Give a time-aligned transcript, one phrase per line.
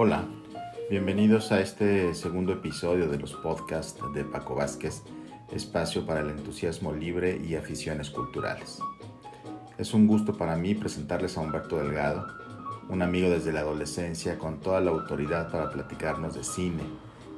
[0.00, 0.28] Hola,
[0.88, 5.02] bienvenidos a este segundo episodio de los podcasts de Paco Vázquez,
[5.50, 8.78] espacio para el entusiasmo libre y aficiones culturales.
[9.76, 12.28] Es un gusto para mí presentarles a Humberto Delgado,
[12.88, 16.84] un amigo desde la adolescencia con toda la autoridad para platicarnos de cine,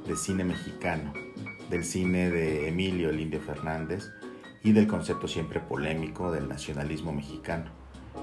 [0.06, 1.14] de cine mexicano,
[1.70, 4.11] del cine de Emilio Lindio Fernández
[4.62, 7.79] y del concepto siempre polémico del nacionalismo mexicano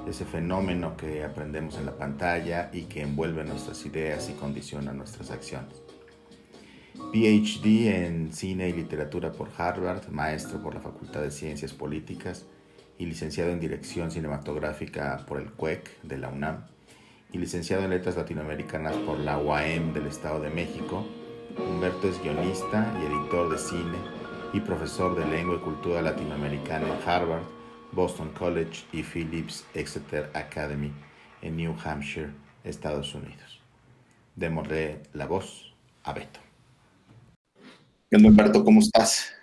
[0.07, 5.31] ese fenómeno que aprendemos en la pantalla y que envuelve nuestras ideas y condiciona nuestras
[5.31, 5.81] acciones.
[7.11, 12.45] PhD en Cine y Literatura por Harvard, maestro por la Facultad de Ciencias Políticas
[12.97, 16.65] y licenciado en Dirección Cinematográfica por el CUEC de la UNAM
[17.31, 21.05] y licenciado en Letras Latinoamericanas por la UAM del Estado de México.
[21.57, 23.97] Humberto es guionista y editor de cine
[24.53, 27.56] y profesor de Lengua y Cultura Latinoamericana en Harvard
[27.91, 30.91] Boston College y Phillips Exeter Academy
[31.41, 32.31] en New Hampshire,
[32.63, 33.61] Estados Unidos.
[34.35, 35.73] Démosle la voz
[36.03, 36.39] a Beto.
[38.11, 39.33] Humberto, ¿cómo estás?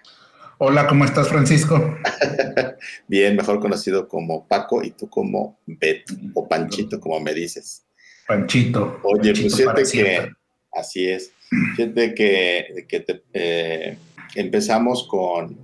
[0.59, 1.99] Hola, ¿cómo estás, Francisco?
[3.09, 7.85] Bien, mejor conocido como Paco y tú como Beto, o Panchito, como me dices.
[8.27, 9.01] Panchito.
[9.03, 10.33] Oye, pues fíjate que,
[10.73, 11.33] así es,
[11.77, 13.99] fíjate que, que eh,
[14.37, 15.59] empezamos con,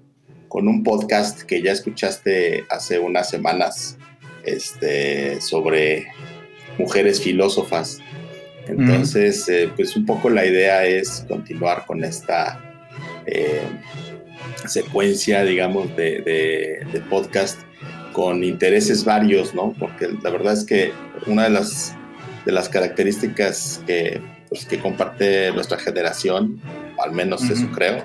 [0.50, 3.96] con un podcast que ya escuchaste hace unas semanas
[4.42, 6.08] este, sobre
[6.76, 8.00] mujeres filósofas.
[8.66, 12.60] Entonces, eh, pues un poco la idea es continuar con esta
[13.26, 13.62] eh,
[14.66, 17.60] secuencia, digamos, de, podcast
[18.12, 19.72] con intereses varios, ¿no?
[19.78, 20.90] Porque la verdad es que
[21.28, 21.94] una de las,
[22.44, 26.60] de las características que, pues, que comparte nuestra generación,
[26.98, 28.04] al menos eso creo,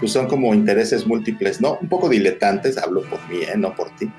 [0.00, 1.78] pues son como intereses múltiples, ¿no?
[1.80, 3.56] Un poco diletantes, hablo por mí, ¿eh?
[3.56, 4.10] No por ti.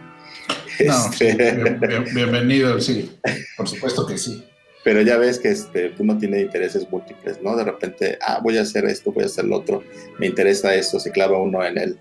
[0.85, 1.79] No, este,
[2.13, 3.11] bienvenido, sí,
[3.57, 4.45] por supuesto que sí.
[4.83, 7.55] Pero ya ves que este, uno tiene intereses múltiples, ¿no?
[7.55, 9.83] De repente, ah, voy a hacer esto, voy a hacer lo otro,
[10.17, 11.99] me interesa esto, se clava uno en el,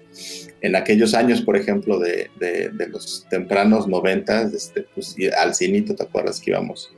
[0.63, 6.05] en aquellos años, por ejemplo, de, de, los tempranos noventas, este, pues al cinito, ¿te
[6.05, 6.91] acuerdas que íbamos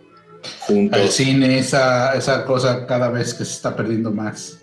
[0.61, 1.01] juntos?
[1.01, 4.62] Al cine, esa, esa cosa cada vez que se está perdiendo más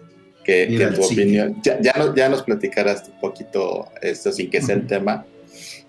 [0.50, 5.26] que, tu opinión, ya, ya, nos platicarás un poquito esto sin que sea el tema.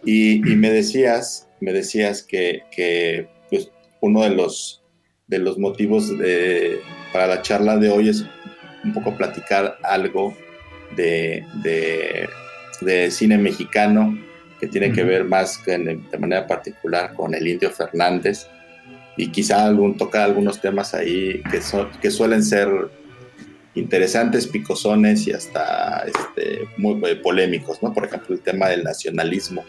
[0.04, 4.82] Y, me decías, me decías que, que pues, uno de los,
[5.26, 6.80] de los motivos de,
[7.12, 8.24] para la charla de hoy es
[8.84, 10.34] un poco platicar algo
[10.96, 11.44] de,
[12.82, 14.18] de, cine mexicano
[14.58, 18.46] que tiene que ver más de manera particular con el Indio Fernández.
[19.16, 22.68] Y quizá algún, tocar algunos temas ahí que, son, que suelen ser
[23.74, 27.92] interesantes, picosones y hasta este, muy eh, polémicos, ¿no?
[27.92, 29.64] Por ejemplo, el tema del nacionalismo.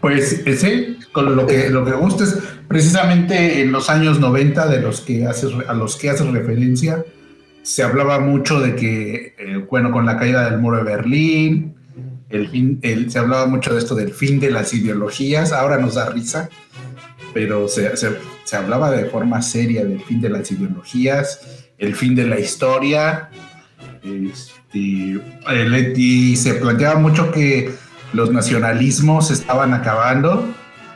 [0.00, 2.36] Pues sí, con lo que, lo que gusta es
[2.68, 7.04] precisamente en los años 90 de los que haces, a los que haces referencia,
[7.62, 11.74] se hablaba mucho de que, eh, bueno, con la caída del muro de Berlín,
[12.28, 15.94] el fin, el, se hablaba mucho de esto del fin de las ideologías, ahora nos
[15.94, 16.48] da risa,
[17.32, 18.10] pero se, se,
[18.44, 23.30] se hablaba de forma seria del fin de las ideologías, el fin de la historia.
[24.02, 25.20] Este,
[25.96, 27.74] y se planteaba mucho que
[28.12, 30.46] los nacionalismos estaban acabando,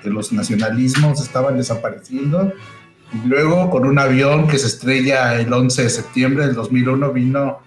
[0.03, 2.53] que los nacionalismos estaban desapareciendo.
[3.13, 7.59] Y luego, con un avión que se estrella el 11 de septiembre del 2001, vino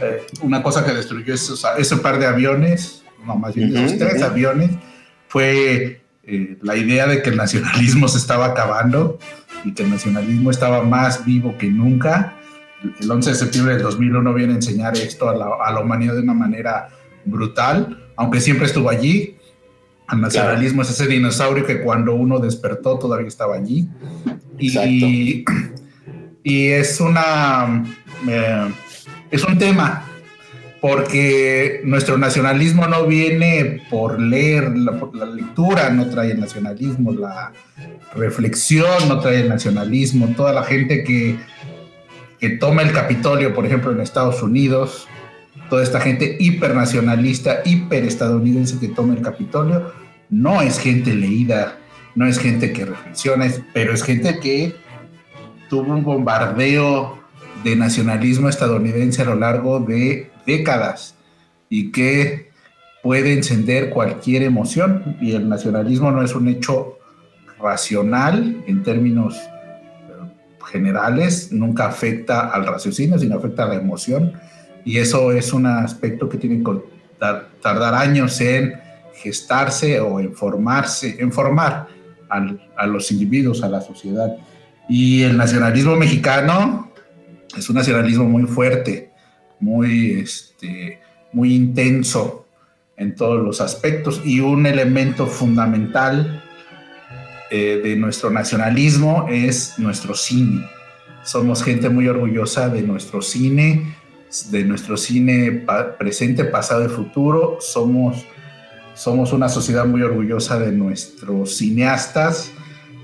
[0.00, 4.22] eh, una cosa que destruyó esos, ese par de aviones, no, más bien esos tres
[4.22, 4.70] aviones,
[5.26, 9.18] fue eh, la idea de que el nacionalismo se estaba acabando
[9.64, 12.35] y que el nacionalismo estaba más vivo que nunca
[13.00, 16.34] el 11 de septiembre del 2001 viene a enseñar esto a la, humanidad de una
[16.34, 16.88] manera
[17.24, 19.36] brutal, aunque siempre estuvo allí.
[20.10, 23.88] El nacionalismo es ese dinosaurio que cuando uno despertó todavía estaba allí.
[24.58, 25.44] Y,
[26.42, 27.84] y es una...
[28.28, 28.68] Eh,
[29.30, 30.04] es un tema,
[30.80, 37.12] porque nuestro nacionalismo no viene por leer, la, por la lectura no trae el nacionalismo,
[37.12, 37.52] la
[38.14, 41.36] reflexión no trae el nacionalismo, toda la gente que
[42.38, 45.08] que toma el Capitolio, por ejemplo, en Estados Unidos,
[45.68, 49.92] toda esta gente hipernacionalista, hiperestadounidense que toma el Capitolio,
[50.30, 51.78] no es gente leída,
[52.14, 54.74] no es gente que reflexiona, pero es gente que
[55.68, 57.18] tuvo un bombardeo
[57.64, 61.14] de nacionalismo estadounidense a lo largo de décadas
[61.68, 62.50] y que
[63.02, 65.16] puede encender cualquier emoción.
[65.20, 66.98] Y el nacionalismo no es un hecho
[67.58, 69.38] racional en términos
[70.66, 74.32] generales, nunca afecta al raciocinio, sino afecta a la emoción.
[74.84, 76.80] Y eso es un aspecto que tiene que
[77.62, 78.74] tardar años en
[79.14, 81.88] gestarse o en formarse, en formar
[82.28, 84.36] a los individuos, a la sociedad.
[84.88, 86.92] Y el nacionalismo mexicano
[87.56, 89.10] es un nacionalismo muy fuerte,
[89.58, 91.00] muy, este,
[91.32, 92.46] muy intenso
[92.96, 96.42] en todos los aspectos y un elemento fundamental
[97.50, 100.68] eh, de nuestro nacionalismo es nuestro cine.
[101.22, 103.96] Somos gente muy orgullosa de nuestro cine,
[104.50, 105.64] de nuestro cine
[105.98, 107.58] presente, pasado y futuro.
[107.60, 108.24] Somos,
[108.94, 112.52] somos una sociedad muy orgullosa de nuestros cineastas,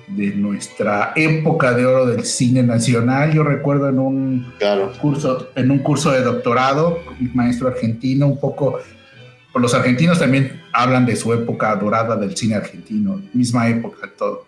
[0.09, 3.33] de nuestra época de oro del cine nacional.
[3.33, 4.53] Yo recuerdo en un
[5.01, 8.79] curso, en un curso de doctorado, un maestro argentino, un poco,
[9.55, 14.47] los argentinos también hablan de su época dorada del cine argentino, misma época todo.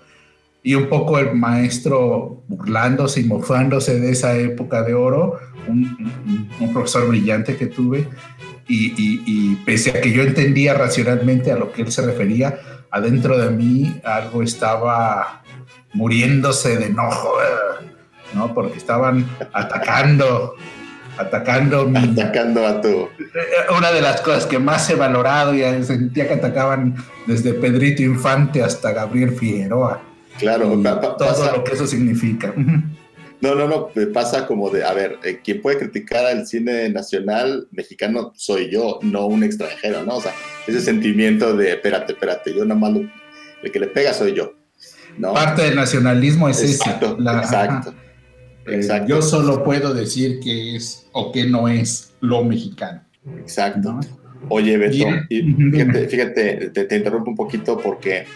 [0.62, 7.08] Y un poco el maestro burlándose y mofándose de esa época de oro, un, profesor
[7.08, 8.08] brillante que tuve,
[8.66, 12.58] y, y pese a que yo entendía racionalmente a lo que él se refería,
[12.90, 15.42] adentro de mí algo estaba
[15.94, 17.32] muriéndose de enojo,
[18.34, 18.54] ¿no?
[18.54, 20.54] Porque estaban atacando,
[21.18, 23.08] atacando Atacando a tu...
[23.76, 26.96] Una de las cosas que más he valorado y sentía que atacaban
[27.26, 30.02] desde Pedrito Infante hasta Gabriel Figueroa.
[30.38, 30.80] Claro,
[31.18, 32.52] todo lo que eso significa.
[33.40, 37.68] No, no, no, pasa como de, a ver, eh, quien puede criticar al cine nacional
[37.72, 40.16] mexicano soy yo, no un extranjero, ¿no?
[40.16, 40.32] O sea,
[40.66, 42.92] ese sentimiento de, espérate, espérate, yo nada más
[43.62, 44.54] el que le pega soy yo.
[45.20, 47.38] Parte del nacionalismo es exacto, ese.
[47.38, 48.03] exacto, eh,
[48.66, 49.08] exacto.
[49.08, 53.02] Yo solo puedo decir que es o que no es lo mexicano.
[53.38, 54.00] Exacto.
[54.48, 58.26] Oye, Beto, fíjate, fíjate te, interrumpo un poquito porque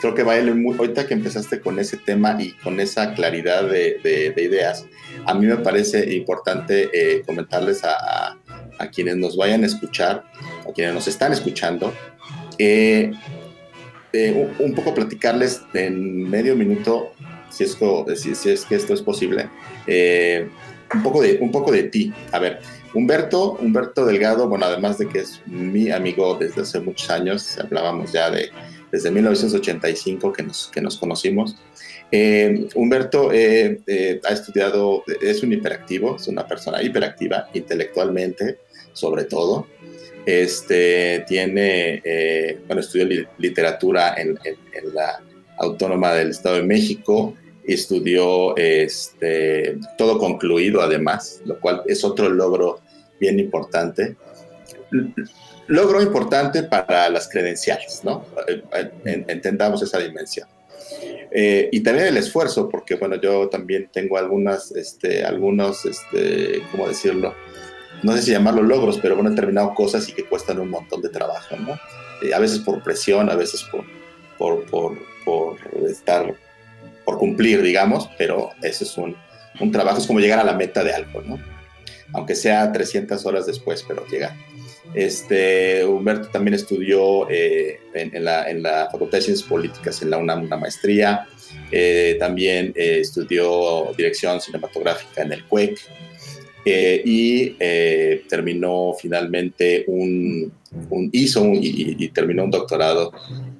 [0.00, 4.32] creo que vale muy, ahorita que empezaste con ese tema y con esa claridad de,
[4.36, 4.86] ideas,
[5.26, 8.36] a mí me parece importante eh, comentarles a,
[8.92, 10.24] quienes nos vayan a escuchar,
[10.64, 11.92] o quienes nos están escuchando,
[12.58, 13.10] eh,
[14.12, 17.12] eh, un, poco platicarles en medio minuto,
[17.50, 17.78] si es,
[18.16, 19.48] si, es que esto es posible,
[19.86, 20.48] eh,
[20.94, 22.12] un, poco de, un poco de ti.
[22.32, 22.60] A ver,
[22.94, 28.12] Humberto, Humberto Delgado, bueno, además de que es mi amigo desde hace muchos años, hablábamos
[28.12, 28.50] ya de
[28.90, 31.56] desde 1985 que nos, que nos conocimos.
[32.10, 38.58] Eh, Humberto ha estudiado, es un hiperactivo, es una persona hiperactiva intelectualmente,
[38.92, 39.66] sobre todo.
[40.28, 43.08] Este, tiene, eh, bueno, estudió
[43.38, 44.38] literatura en,
[44.92, 45.22] la
[45.58, 47.34] Autónoma del Estado de México,
[47.64, 52.80] estudió este, todo concluido además, lo cual es otro logro
[53.20, 54.16] bien importante.
[55.66, 58.24] Logro importante para las credenciales, ¿no?
[58.46, 58.94] Eh,
[59.28, 60.48] entendamos esa dimensión.
[61.30, 66.88] Eh, y también el esfuerzo, porque bueno, yo también tengo algunas, este, algunos, este, ¿cómo
[66.88, 67.34] decirlo?
[68.02, 71.02] no sé si llamarlo logros, pero bueno, he terminado cosas y que cuestan un montón
[71.02, 71.78] de trabajo, ¿no?
[72.22, 73.84] Eh, a veces por presión, a veces por,
[75.28, 75.58] por,
[75.90, 76.34] estar,
[77.04, 79.16] por cumplir, digamos, pero eso es un,
[79.60, 81.38] un, trabajo, es como llegar a la meta de algo, ¿no?
[82.14, 84.34] Aunque sea 300 horas después, pero llega.
[84.94, 90.16] Este, Humberto también estudió eh, en, la, en, la, Facultad de Ciencias Políticas en la
[90.16, 91.26] UNAM una maestría,
[91.70, 95.78] eh, también estudió dirección cinematográfica en el CUEC,
[96.70, 100.52] eh, y eh, terminó finalmente un,
[101.12, 103.10] hizo y, terminó un doctorado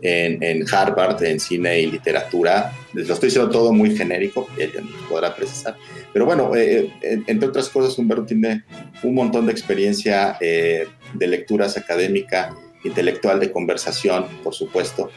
[0.02, 2.72] en, en, Harvard en cine y literatura.
[2.92, 5.76] Lo estoy diciendo todo muy genérico, ella nos podrá precisar.
[6.12, 8.64] Pero bueno, eh, entre otras cosas, Humberto tiene
[9.02, 15.10] un montón de experiencia de lecturas académica, intelectual, de conversación, por supuesto.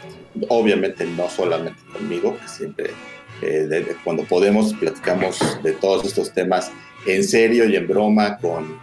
[0.47, 2.91] Obviamente no solamente conmigo, que siempre
[4.03, 6.71] cuando podemos platicamos de todos estos temas
[7.05, 8.77] en serio y en broma con,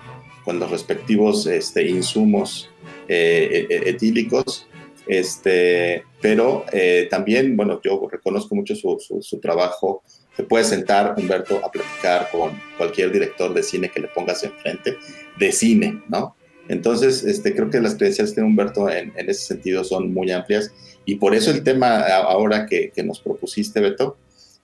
[0.45, 2.71] con los respectivos este, insumos
[3.09, 4.68] eh, e, e, etílicos.
[5.09, 10.03] Este, pero eh, también, bueno, yo reconozco mucho su, su, trabajo.
[10.37, 14.97] Te puedes sentar, Humberto, a platicar con cualquier director de cine que le pongas enfrente,
[15.39, 16.37] de cine, ¿no?
[16.69, 20.71] Entonces, este, creo que las credenciales de Humberto en, en, ese sentido son muy amplias
[21.07, 24.19] y por eso el tema ahora que, que nos propusiste, Beto,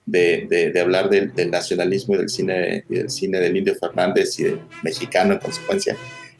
[0.05, 4.43] de, de, hablar del, nacionalismo y del cine, y del cine del Indio Fernández y
[4.43, 5.97] del mexicano en consecuencia,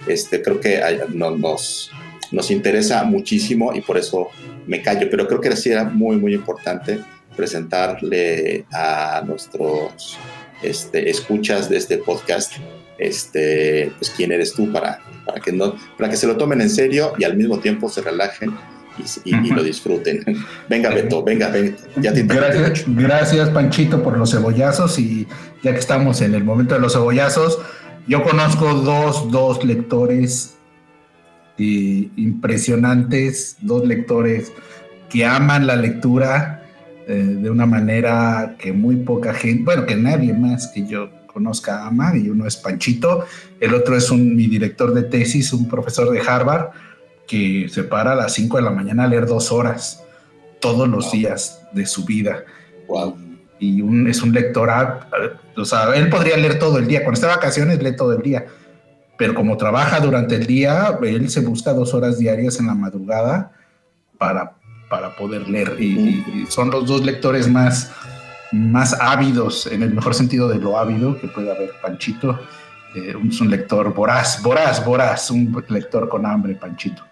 [0.07, 1.89] este, creo que nos,
[2.31, 4.29] nos interesa muchísimo y por eso
[4.67, 6.99] me callo, pero creo que sí era muy, muy importante
[7.35, 10.17] presentarle a nuestros
[10.61, 12.53] este, escuchas de este podcast,
[12.97, 16.69] este, pues quién eres tú para, para, que no, para que se lo tomen en
[16.69, 18.55] serio y al mismo tiempo se relajen
[19.25, 20.23] y, lo disfruten.
[20.69, 21.75] venga, Beto, venga, venga.
[21.97, 24.97] Ya te gracias, gracias, Panchito, por los cebollazos.
[24.99, 25.27] Y
[25.63, 27.59] ya que estamos en el momento de los cebollazos,
[28.07, 30.54] yo conozco dos, dos lectores
[31.57, 34.51] impresionantes, dos lectores
[35.09, 36.61] que aman la lectura
[37.07, 42.15] de una manera que muy poca gente, bueno, que nadie más que yo conozca ama,
[42.15, 43.25] y uno es Panchito,
[43.59, 46.69] el otro es un, mi director de tesis, un profesor de Harvard,
[47.27, 50.01] que se para a las 5 de la mañana a leer dos horas
[50.61, 52.45] todos los días de su vida.
[52.87, 53.17] Wow.
[53.59, 54.69] Y un, es un lector,
[55.57, 58.21] o sea, él podría leer todo el día, cuando está de vacaciones lee todo el
[58.21, 58.45] día,
[59.17, 63.51] pero como trabaja durante el día, él se busca dos horas diarias en la madrugada
[64.17, 64.55] para,
[64.89, 65.77] para poder leer.
[65.79, 67.91] Y, son los dos lectores más,
[68.51, 71.71] más ávidos, en el mejor sentido de lo ávido que puede haber.
[71.81, 72.39] Panchito
[72.95, 77.03] eh, es un lector voraz, voraz, voraz, un lector con hambre, Panchito.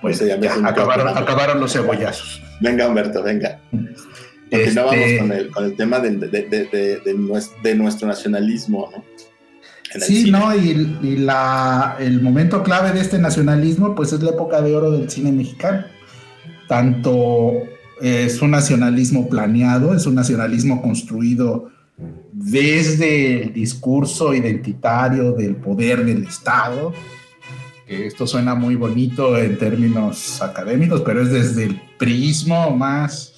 [0.00, 0.34] Pues ya,
[0.66, 2.42] acabaron, acabaron, los cebollazos.
[2.60, 3.58] Venga, Humberto, venga.
[4.50, 7.00] Continuamos este con, el, con el tema de, de,
[7.62, 9.04] de, nuestro, nacionalismo, ¿no?
[10.00, 10.54] Sí, ¿no?
[10.56, 14.90] Y, y, la, el momento clave de este nacionalismo, pues es la época de oro
[14.90, 15.84] del cine mexicano.
[16.68, 17.52] Tanto
[18.00, 21.70] es un nacionalismo planeado, es un nacionalismo construido
[22.32, 26.92] desde el discurso identitario del poder del Estado,
[27.86, 33.31] que esto suena muy bonito en términos académicos, pero es desde el prismo más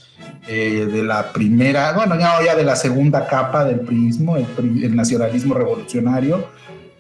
[0.47, 6.49] eh, de la primera, bueno, ya, de la segunda capa del prismo, el, nacionalismo revolucionario,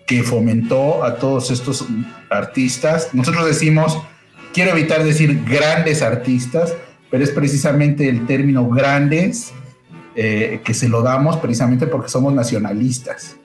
[0.06, 1.84] que fomentó a todos estos
[2.30, 3.10] artistas.
[3.12, 3.98] Nosotros decimos,
[4.54, 6.74] quiero evitar decir grandes artistas,
[7.10, 9.52] pero es precisamente el término grandes
[10.16, 13.36] eh, que se lo damos precisamente porque somos nacionalistas,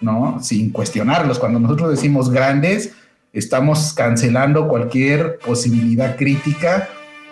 [0.00, 0.38] ¿no?
[0.40, 1.40] Sin cuestionarlos.
[1.40, 2.92] Cuando nosotros decimos grandes,
[3.32, 6.88] estamos cancelando cualquier posibilidad crítica.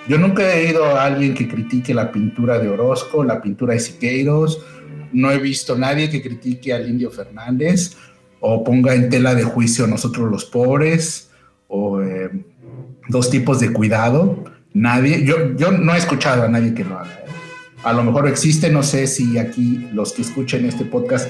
[0.08, 3.80] Yo nunca he oído a alguien que critique la pintura de Orozco, la pintura de
[3.80, 4.64] Siqueiros,
[5.12, 7.96] no he visto nadie que critique al Indio Fernández
[8.40, 11.30] o ponga en tela de juicio a nosotros los pobres
[11.66, 12.30] o eh,
[13.08, 14.44] dos tipos de cuidado.
[14.72, 17.12] Nadie, yo, yo no he escuchado a nadie que lo haga.
[17.26, 17.30] ¿eh?
[17.84, 21.28] A lo mejor existe, no sé si aquí los que escuchen este podcast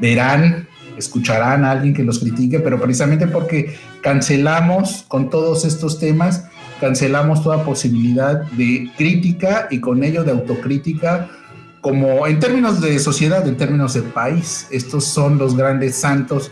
[0.00, 6.46] verán escucharán a alguien que los critique, pero precisamente porque cancelamos con todos estos temas,
[6.80, 11.28] cancelamos toda posibilidad de crítica y con ello de autocrítica,
[11.80, 14.66] como en términos de sociedad, en términos de país.
[14.70, 16.50] Estos son los grandes santos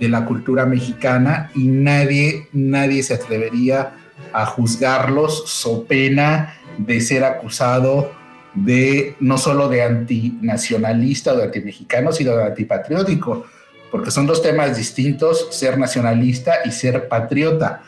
[0.00, 3.94] de la cultura mexicana y nadie, nadie se atrevería
[4.32, 8.12] a juzgarlos so pena de ser acusado
[8.54, 13.44] de no solo de antinacionalista o de antimexicano, sino de antipatriótico
[13.90, 17.82] porque son dos temas distintos, ser nacionalista y ser patriota.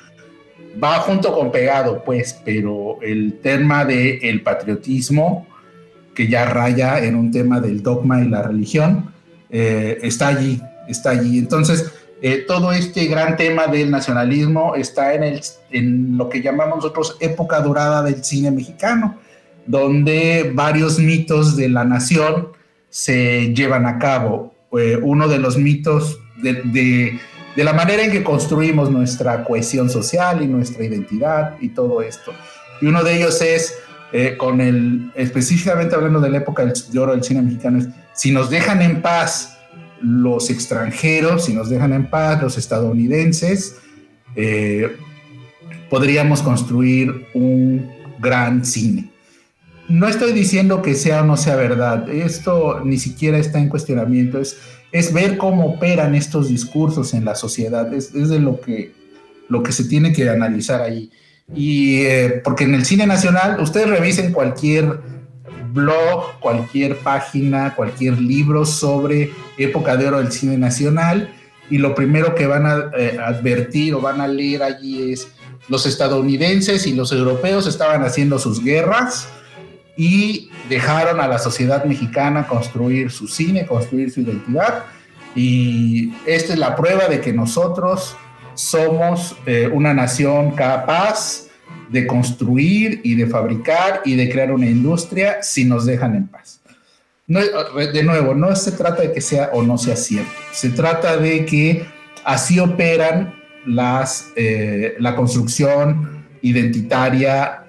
[0.83, 5.47] Va junto con pegado, pues, pero el tema del el patriotismo,
[6.15, 9.13] que ya raya en un tema del dogma y la religión,
[9.51, 11.39] eh, está allí, está allí.
[11.39, 16.77] Entonces, eh, todo este gran tema del nacionalismo está en, el, en lo que llamamos
[16.77, 19.19] nosotros época dorada del cine mexicano,
[19.67, 22.49] donde varios mitos de la nación
[22.89, 24.55] se llevan a cabo
[25.03, 27.19] uno de los mitos de,
[27.57, 32.33] la manera en que construimos nuestra cohesión social y nuestra identidad y todo esto.
[32.81, 33.75] Y uno de ellos es,
[34.13, 38.31] eh, con el, específicamente hablando de la época de oro del cine mexicano, es, si
[38.31, 39.59] nos dejan en paz
[40.01, 43.77] los extranjeros, si nos dejan en paz los estadounidenses,
[44.37, 44.97] eh,
[45.91, 49.11] podríamos construir un gran cine.
[49.89, 54.41] No estoy diciendo que sea o no sea verdad, esto ni siquiera está en cuestionamiento,
[54.41, 54.57] es,
[54.93, 58.93] es ver cómo operan estos discursos en la sociedad, es, de lo que,
[59.49, 61.11] lo que se tiene que analizar ahí.
[61.55, 65.01] Y eh, porque en el cine nacional, ustedes revisen cualquier
[65.73, 71.33] blog, cualquier página, cualquier libro sobre época de oro del cine nacional,
[71.71, 75.29] y lo primero que van a eh, advertir o van a leer allí es
[75.69, 79.29] los estadounidenses y los europeos estaban haciendo sus guerras,
[79.97, 84.85] y dejaron a la sociedad mexicana construir su cine, construir su identidad.
[85.35, 88.17] Y esta es la prueba de que nosotros
[88.55, 91.49] somos eh, una nación capaz
[91.89, 96.61] de construir y de fabricar y de crear una industria si nos dejan en paz.
[97.27, 101.45] de nuevo, no se trata de que sea o no sea cierto, se trata de
[101.45, 101.87] que
[102.25, 103.35] así operan
[103.67, 107.60] las, eh, la construcción identitaria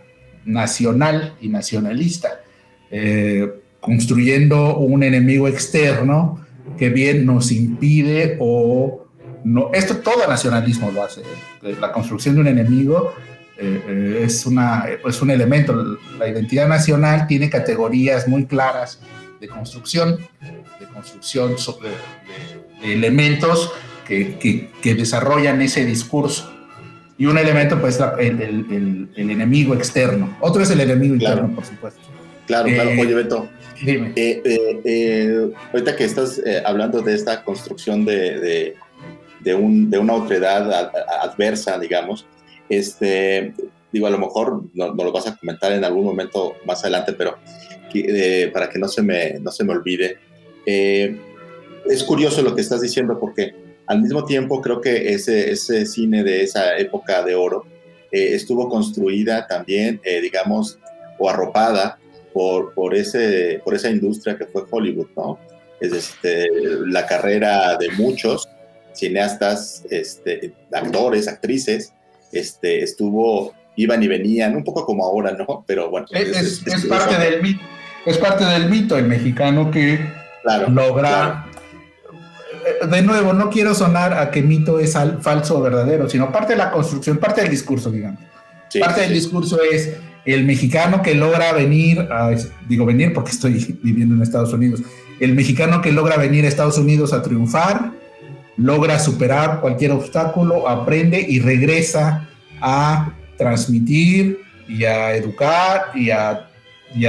[0.46, 2.42] nacional y nacionalista,
[2.90, 6.46] eh, construyendo un enemigo externo
[6.78, 9.06] que bien nos impide o
[9.44, 11.22] no, esto todo nacionalismo lo hace,
[11.62, 13.14] la construcción de un enemigo
[13.58, 19.00] eh, es, una, es un elemento, la identidad nacional tiene categorías muy claras
[19.40, 20.18] de construcción,
[20.80, 23.72] de construcción de, elementos
[24.08, 26.61] que, que, que desarrollan ese discurso
[27.22, 30.36] y un elemento, pues, el, el, el, enemigo externo.
[30.40, 32.02] Otro es el enemigo interno, por supuesto.
[32.48, 32.90] Claro, claro.
[33.00, 33.48] Oye, Beto.
[33.80, 34.12] Dime.
[35.72, 38.74] ahorita que estás hablando de esta construcción de,
[39.40, 42.26] de, un, de una otredad adversa, digamos,
[42.68, 43.54] este,
[43.92, 47.38] digo, a lo mejor no, lo vas a comentar en algún momento más adelante, pero
[48.52, 50.18] para que no se me, no se me olvide.
[50.66, 56.24] es curioso lo que estás diciendo porque al mismo tiempo, creo que ese, ese cine
[56.24, 57.66] de esa época de oro
[58.12, 60.80] eh, estuvo construida también, eh, digamos,
[61.18, 61.98] o arropada
[62.34, 65.40] por, por, ese, por esa industria que fue Hollywood, ¿no?
[65.80, 66.48] Es este,
[66.88, 68.48] la carrera de muchos
[68.94, 71.94] cineastas, este, actores, actrices,
[72.32, 75.64] este, estuvo, iban y venían, un poco como ahora, ¿no?
[75.68, 76.08] Pero bueno.
[76.12, 77.62] Es, parte, del mito,
[78.06, 80.00] es parte del mito el mexicano que
[80.70, 81.51] logra
[82.90, 86.58] de nuevo, no quiero sonar a que mito es falso o verdadero, sino parte de
[86.58, 88.20] la construcción, parte del discurso, digamos.
[88.80, 89.94] parte del discurso es
[90.26, 92.08] el mexicano que logra venir,
[92.68, 94.82] digo venir porque estoy viviendo en Estados Unidos,
[95.20, 97.92] el mexicano que logra venir a Estados Unidos a triunfar,
[98.58, 102.28] logra superar cualquier obstáculo, aprende y regresa
[102.60, 106.48] a transmitir y a educar y a,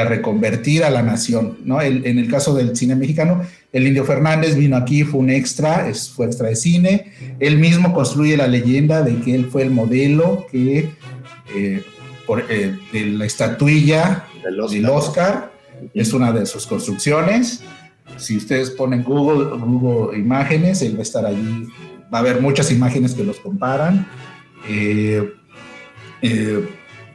[0.04, 1.58] reconvertir a la nación.
[1.64, 1.80] ¿no?
[1.82, 6.10] en el caso del cine mexicano, el Indio Fernández vino aquí, fue un extra, es,
[6.10, 7.12] fue extra de cine.
[7.40, 10.90] Él mismo construye la leyenda de que él fue el modelo que,
[11.54, 11.82] eh,
[12.26, 15.52] por, eh, de la estatuilla del Oscar,
[15.94, 17.64] es una de sus construcciones.
[18.18, 21.66] Si ustedes ponen Google, Google Imágenes, él va a estar allí.
[22.12, 24.06] Va a haber muchas imágenes que los comparan.
[24.68, 25.32] Eh,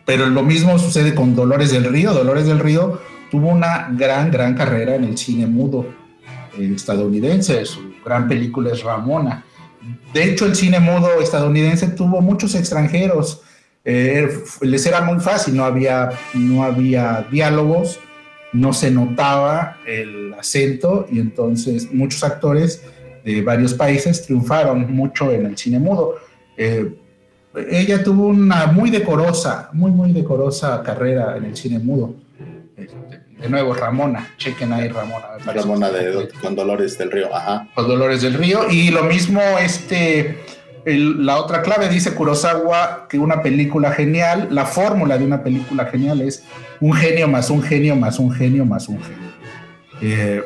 [0.05, 2.13] pero lo mismo sucede con Dolores del Río.
[2.13, 2.99] Dolores del Río
[3.29, 5.85] tuvo una gran, gran carrera en el cine mudo
[6.57, 9.45] estadounidense, su gran película es Ramona.
[10.13, 13.41] De hecho, el cine mudo estadounidense tuvo muchos extranjeros.
[13.85, 14.27] Eh,
[14.61, 17.99] les era muy fácil, no había, no había diálogos,
[18.53, 22.83] no se notaba el acento y entonces muchos actores
[23.23, 26.15] de varios países triunfaron mucho en el cine mudo.
[26.57, 26.95] Eh,
[27.69, 32.15] ella tuvo una muy decorosa, muy, muy decorosa carrera en el cine mudo.
[32.75, 35.25] Este, de nuevo, Ramona, chequen ahí Ramona.
[35.45, 37.67] Ramona de, con Dolores del Río, ajá.
[37.75, 38.69] Con Dolores del Río.
[38.69, 40.37] Y lo mismo, este,
[40.85, 46.21] la otra clave dice Kurosawa que una película genial, la fórmula de una película genial
[46.21, 46.43] es
[46.79, 49.31] un genio más un genio más un genio más un genio.
[50.01, 50.43] Eh,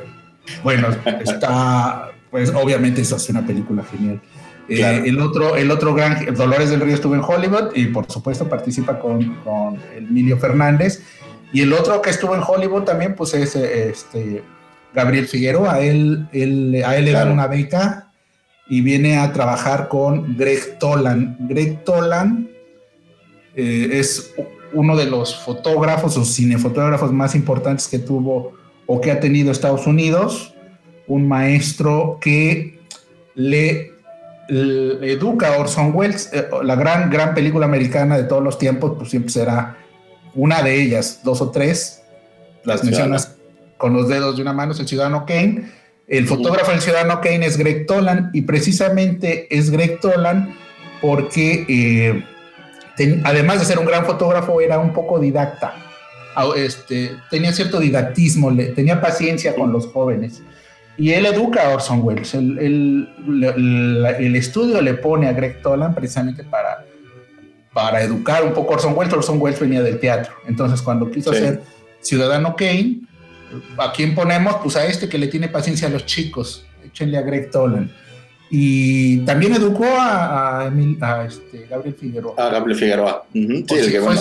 [0.64, 0.88] bueno,
[1.24, 4.22] está, pues obviamente eso hace una película genial.
[4.68, 8.48] Eh, el, otro, el otro gran, Dolores del Río estuvo en Hollywood y por supuesto
[8.48, 11.04] participa con, con Emilio Fernández
[11.54, 14.44] y el otro que estuvo en Hollywood también, pues es este,
[14.94, 15.74] Gabriel Figueroa.
[15.74, 18.12] A él, a él le dan una beca
[18.70, 21.36] y viene a trabajar con Greg Tolan.
[21.40, 22.50] Greg Tolan
[23.56, 24.34] eh, es
[24.74, 28.54] uno de los fotógrafos o cinefotógrafos más importantes que tuvo
[28.86, 30.54] o que ha tenido Estados Unidos.
[31.08, 32.80] Un maestro que
[33.36, 33.92] le,
[34.48, 36.30] educa a Orson Welles.
[36.32, 39.81] Eh, la gran, gran película americana de todos los tiempos, pues siempre será
[40.34, 42.04] una de ellas, dos o tres,
[42.64, 43.36] las mencionas
[43.78, 45.64] con los dedos de una mano, es el Ciudadano Kane.
[46.08, 50.56] El fotógrafo del Ciudadano Kane es Greg Tolan y precisamente es Greg Tolan
[51.02, 52.24] porque eh,
[53.24, 55.74] además de ser un gran fotógrafo era un poco didacta.
[56.56, 60.42] Este, tenía cierto didactismo, tenía paciencia con los jóvenes.
[60.98, 62.34] Y él educa a Orson Welles.
[62.36, 63.10] el,
[64.20, 66.86] el estudio le pone a Greg Tolan precisamente para
[67.74, 69.14] para educar un poco a Orson Welles.
[69.14, 70.34] Orson Welles venía del teatro.
[70.48, 71.62] Entonces, cuando quiso ser
[72.02, 73.02] Ciudadano Kane,
[73.78, 74.56] ¿a quién ponemos?
[74.62, 76.66] Pues a este que le tiene paciencia a los chicos.
[76.84, 77.92] Échenle a Greg Tolan.
[78.50, 80.70] Y también educó a,
[81.26, 82.36] este, Gabriel Figueroa.
[82.38, 83.24] A Gabriel Figueroa.
[83.32, 84.16] sí, fue,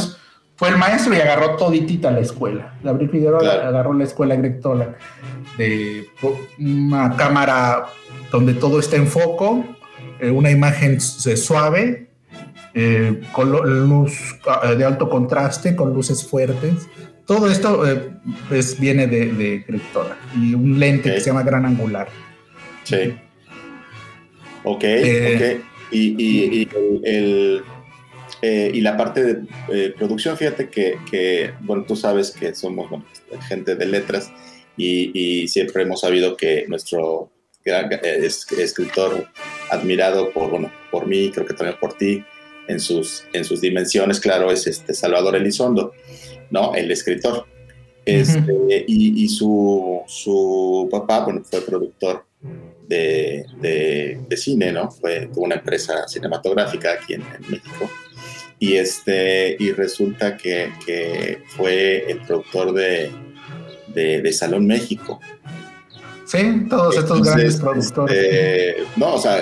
[0.54, 2.74] fue, el maestro y agarró toditita la escuela.
[2.84, 4.94] Gabriel Figueroa agarró la escuela Greg Tolan
[5.58, 6.06] de
[6.58, 7.86] una cámara
[8.30, 9.64] donde todo está en foco,
[10.20, 12.09] eh, una imagen suave,
[12.74, 14.12] eh, con luz
[14.64, 16.88] eh, de alto contraste, con luces fuertes.
[17.26, 18.11] Todo esto eh,
[18.78, 19.64] viene de, de
[20.37, 22.09] y un lente que se llama gran angular.
[22.85, 23.14] Sí.
[24.64, 25.61] Ok, ok.
[25.92, 26.68] Y,
[27.04, 27.62] el,
[28.42, 29.24] y la parte
[29.68, 32.88] de producción, fíjate que, bueno, tú sabes que somos
[33.48, 34.33] gente de letras
[34.76, 37.30] y, siempre hemos sabido que nuestro
[37.64, 39.28] gran, escritor
[39.70, 42.24] admirado por, bueno, por mí, creo que también por ti,
[42.70, 45.92] en sus, en sus dimensiones, claro, es este Salvador Elizondo,
[46.50, 46.74] ¿no?
[46.74, 47.46] El escritor.
[48.04, 52.24] Este, y, su, su, papá, bueno, fue productor
[52.88, 54.90] de, de, cine, ¿no?
[54.90, 57.90] Fue, tuvo una empresa cinematográfica aquí en, México.
[58.59, 63.11] Y, este, y resulta que, que, fue el productor de,
[63.94, 65.20] de, Salón México.
[66.24, 68.16] Sí, todos estos grandes productores.
[68.16, 69.40] Este, no, o sea,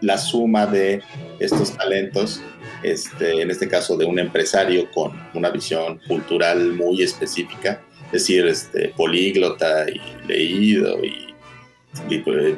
[0.00, 1.00] la suma de
[1.38, 2.40] estos talentos,
[2.84, 8.46] este, en este caso de un empresario con una visión cultural muy específica, es decir,
[8.46, 11.34] este, políglota y leído y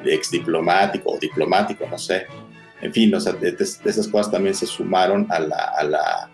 [0.05, 2.27] ex diplomático o diplomático, no sé.
[2.81, 6.31] En fin, o sea, de, esas cosas también se sumaron a la, a la,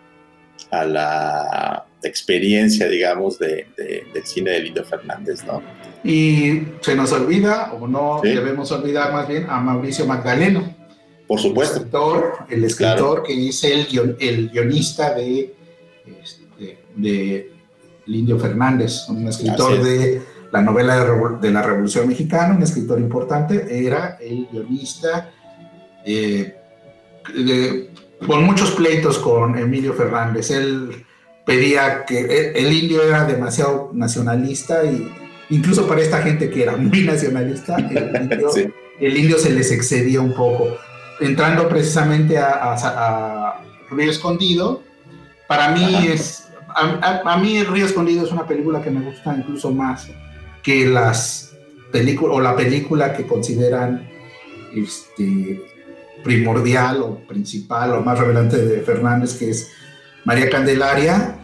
[0.71, 3.67] a la experiencia, digamos, de,
[4.13, 5.63] del cine de Lindo Fernández, ¿no?
[6.05, 10.82] Y se nos olvida, o no debemos olvidar más bien, a Mauricio Magdaleno.
[11.33, 11.77] Por supuesto.
[11.77, 15.55] El escritor, el escritor que es el, el guionista de,
[16.23, 17.51] este, de
[18.05, 20.21] Lindio Fernández, un escritor de
[20.53, 21.03] la novela
[21.41, 25.31] de, la Revolución Mexicana, un escritor importante, era el guionista
[26.05, 26.55] eh,
[28.27, 30.51] con muchos pleitos con Emilio Fernández.
[30.51, 31.07] Él
[31.47, 35.11] pedía que el, indio era demasiado nacionalista y
[35.49, 37.79] incluso para esta gente que era muy nacionalista,
[39.01, 40.77] el indio, se les excedía un poco.
[41.23, 44.83] Entrando precisamente a, Río Escondido,
[45.47, 49.71] para mí es, a, mí el Río Escondido es una película que me gusta incluso
[49.71, 50.09] más
[50.63, 51.55] que las
[51.93, 54.09] películas o la película que consideran
[54.75, 55.63] este,
[56.25, 59.71] primordial o principal o más revelante de Fernández, que es
[60.25, 61.39] María Candelaria.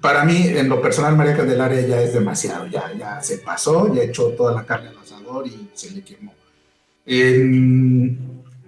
[0.00, 4.02] Para mí, en lo personal, María Candelaria ya es demasiado, ya, ya se pasó, ya
[4.02, 6.32] echó toda la carne al asador y se le quemó.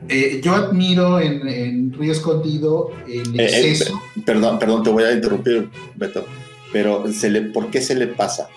[0.09, 4.01] Eh, yo admiro en, Río Escondido el eh, eh, exceso.
[4.25, 6.27] perdón, perdón, te voy a interrumpir, Beto,
[6.73, 8.49] pero se le, ¿por qué se le pasa?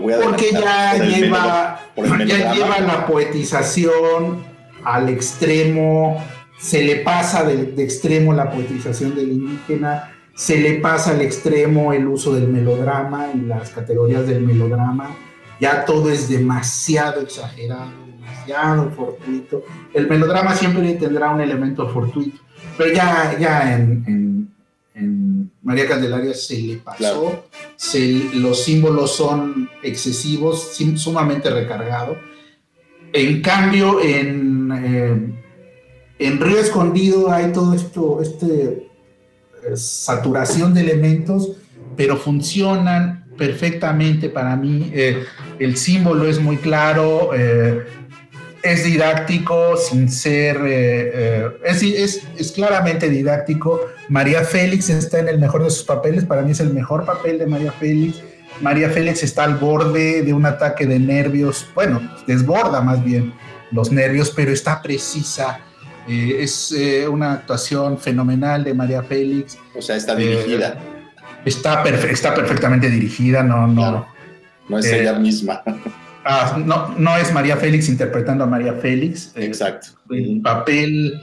[0.00, 1.80] Porque ya lleva,
[2.26, 4.44] ya lleva la poetización
[4.84, 6.22] al extremo,
[6.58, 12.06] se le pasa de, extremo la poetización del indígena, se le pasa al extremo el
[12.06, 15.14] uso del melodrama y las categorías del melodrama,
[15.60, 18.01] ya todo es demasiado exagerado,
[18.46, 19.64] demasiado fortuito.
[19.92, 22.40] El melodrama siempre tendrá un elemento fortuito,
[22.76, 24.12] pero ya, ya en
[25.62, 27.44] María Candelaria se le pasó,
[28.34, 32.18] los símbolos son excesivos, sumamente recargados.
[33.12, 35.32] En cambio, en, eh,
[36.18, 38.88] en Río Escondido hay todo esto, este
[39.64, 41.52] eh, saturación de elementos,
[41.96, 44.90] pero funcionan perfectamente para mí.
[44.94, 45.24] Eh,
[45.58, 47.30] el símbolo es muy claro,
[48.62, 53.80] es didáctico sin ser, eh, eh, es, claramente didáctico.
[54.08, 57.38] María Félix está en el mejor de sus papeles, para mí es el mejor papel
[57.38, 58.22] de María Félix.
[58.60, 63.32] María Félix está al borde de un ataque de nervios, bueno, desborda más bien
[63.72, 65.60] los nervios, pero está precisa.
[66.06, 66.74] Eh, es
[67.08, 69.58] una actuación fenomenal de María Félix.
[69.74, 70.78] O sea, está dirigida.
[71.44, 74.06] está, está perfectamente dirigida, no, no.
[74.68, 75.62] No es ella misma.
[76.24, 79.32] Ah, no, no es María Félix interpretando a María Félix.
[79.34, 79.88] Exacto.
[80.10, 81.20] El papel,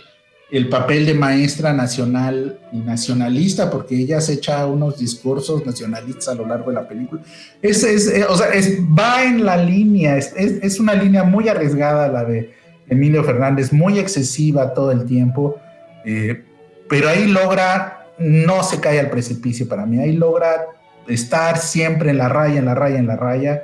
[0.52, 6.36] el papel de maestra nacional y nacionalista, porque ella se echa unos discursos nacionalistas a
[6.36, 7.22] lo largo de la película.
[7.62, 11.48] Es, es eh, o sea, es, va en la línea, es, es, una línea muy
[11.48, 12.54] arriesgada la de
[12.90, 15.58] Emilio Fernández, muy excesiva todo el tiempo,
[16.04, 16.44] eh,
[16.90, 20.66] pero ahí logra, no se cae al precipicio para mí, ahí logra
[21.08, 23.64] estar siempre en la raya, en la raya, en la raya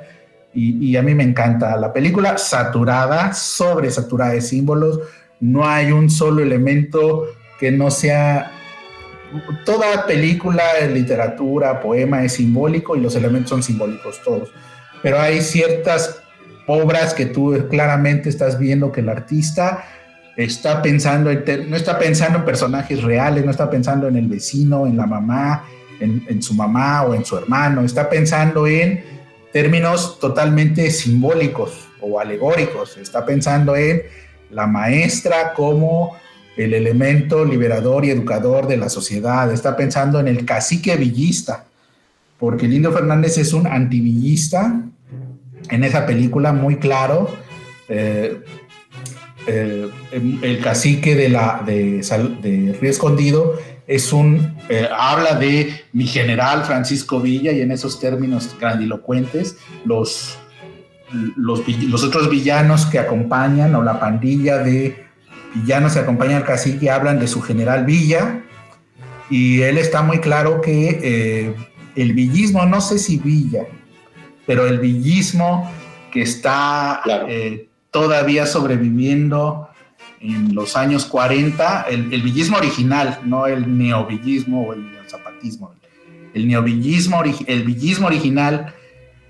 [0.56, 5.00] y, a mí me encanta la película, saturada, sobresaturada de símbolos,
[5.38, 7.26] no hay un solo elemento
[7.60, 8.52] que no sea...
[9.66, 14.50] Toda película, literatura, poema es simbólico y los elementos son simbólicos todos,
[15.02, 16.22] pero hay ciertas
[16.66, 19.84] obras que tú claramente estás viendo que el artista
[20.36, 24.86] está pensando, en, no está pensando en personajes reales, no está pensando en el vecino,
[24.86, 25.64] en la mamá,
[26.00, 29.15] en su mamá o en su hermano, está pensando en
[29.56, 32.98] términos totalmente simbólicos o alegóricos.
[32.98, 34.02] Está pensando en
[34.50, 36.14] la maestra como
[36.58, 39.50] el elemento liberador y educador de la sociedad.
[39.50, 41.64] Está pensando en el cacique villista,
[42.38, 44.78] porque Lindo Fernández es un antivillista
[45.70, 47.34] en esa película muy claro.
[47.88, 48.38] Eh,
[49.46, 52.02] eh, el cacique de, la, de,
[52.42, 53.54] de Río Escondido
[53.86, 60.38] es un, eh, habla de mi general Francisco Villa y en esos términos grandilocuentes, los,
[61.36, 65.06] los, otros villanos que acompañan o la pandilla de
[65.54, 68.42] villanos que acompañan al cacique hablan de su general Villa
[69.30, 71.54] y él está muy claro que eh,
[71.94, 73.66] el villismo, no sé si Villa,
[74.46, 75.70] pero el villismo
[76.12, 79.68] que está eh, todavía sobreviviendo
[80.34, 85.72] en los años 40, el, villismo original, no el neovillismo o el zapatismo.
[86.34, 88.74] El neovillismo, el villismo original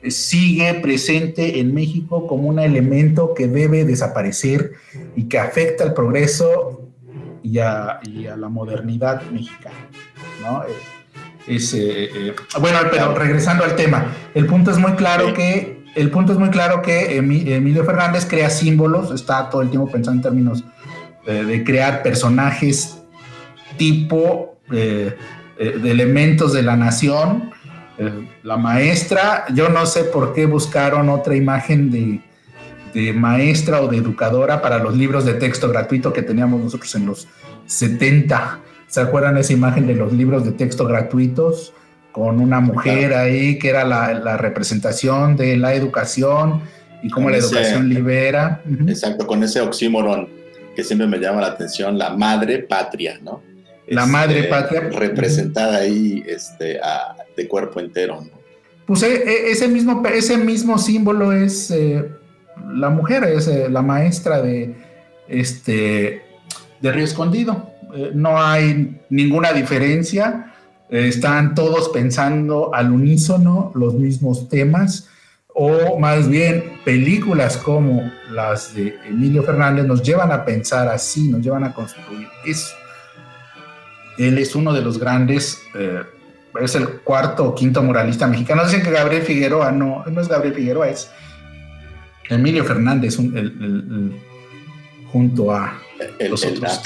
[0.08, 4.72] sigue presente en México como un elemento que debe desaparecer
[5.14, 6.90] y que afecta al progreso
[7.42, 8.00] y a,
[8.36, 9.88] la modernidad mexicana.
[10.42, 10.64] ¿no?
[11.46, 16.10] Es, eh, eh, bueno, pero regresando al tema, el punto es muy claro que el
[16.10, 20.22] punto es muy claro que Emilio Fernández crea símbolos, está todo el tiempo pensando en
[20.22, 20.64] términos
[21.26, 23.02] de crear personajes
[23.76, 25.16] tipo de
[25.58, 27.50] elementos de la nación
[27.98, 32.20] eh, la maestra, yo no sé por qué buscaron otra imagen de,
[33.12, 37.28] maestra o de educadora para los libros de texto gratuito que teníamos nosotros en los
[37.66, 38.60] 70.
[38.86, 41.74] ¿Se acuerdan esa imagen de los libros de texto gratuitos?
[42.10, 46.62] Con una mujer ahí que era la, representación de la educación
[47.02, 48.62] y cómo la educación libera.
[48.86, 50.35] Exacto, con ese oxímoron
[50.76, 53.42] que siempre me llama la atención, la madre patria, ¿no?
[53.88, 54.80] La madre este, patria.
[54.80, 56.78] Representada ahí este,
[57.36, 58.20] de cuerpo entero.
[58.20, 58.30] ¿no?
[58.86, 62.04] Pues e, e, ese mismo, ese mismo símbolo es eh,
[62.74, 64.74] la mujer, es eh, la maestra de,
[65.28, 66.22] este,
[66.80, 67.70] de Río Escondido.
[67.94, 70.52] Eh, no hay ninguna diferencia.
[70.88, 75.08] están todos pensando al unísono los mismos temas
[75.58, 81.40] o más bien películas como las de Emilio Fernández nos llevan a pensar así, nos
[81.40, 82.74] llevan a construir eso.
[84.18, 86.02] Él es uno de los grandes, eh,
[86.60, 88.64] es el cuarto o quinto muralista mexicano.
[88.64, 91.10] Dicen que Gabriel Figueroa, no, no es Gabriel Figueroa, es
[92.28, 93.16] Emilio Fernández,
[95.10, 95.78] junto a
[96.28, 96.82] los otros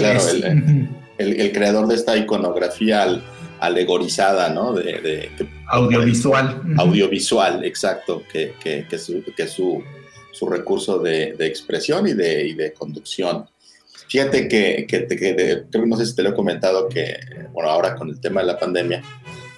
[1.19, 3.21] el, creador de esta iconografía
[3.61, 4.73] alegorizada, ¿no?
[4.73, 5.31] De,
[5.67, 6.63] audiovisual.
[6.79, 9.83] audiovisual, exacto, que, que, que, su, que su,
[10.33, 13.47] su recurso de, expresión y de, y de conducción.
[14.09, 17.17] Fíjate que, que, que, no sé si te lo he comentado, que
[17.53, 19.03] bueno, ahora con el tema de la pandemia,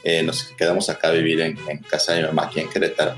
[0.05, 1.57] eh, nos quedamos acá a vivir en,
[1.89, 3.15] casa de mi mamá aquí en Querétaro.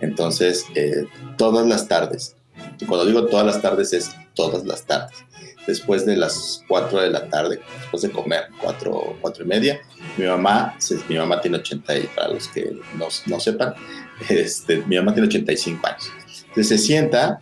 [0.00, 2.36] Entonces, eh, todas las tardes,
[2.80, 5.24] y cuando digo todas las tardes es todas las tardes,
[5.66, 9.80] después de las 4 de la tarde, después de comer, 4, cuatro y media,
[10.16, 10.76] mi mamá,
[11.08, 13.74] mi mamá tiene 80, y para los que no, no sepan,
[14.28, 16.10] este, mi mamá tiene 85 años.
[16.48, 17.40] Entonces se sienta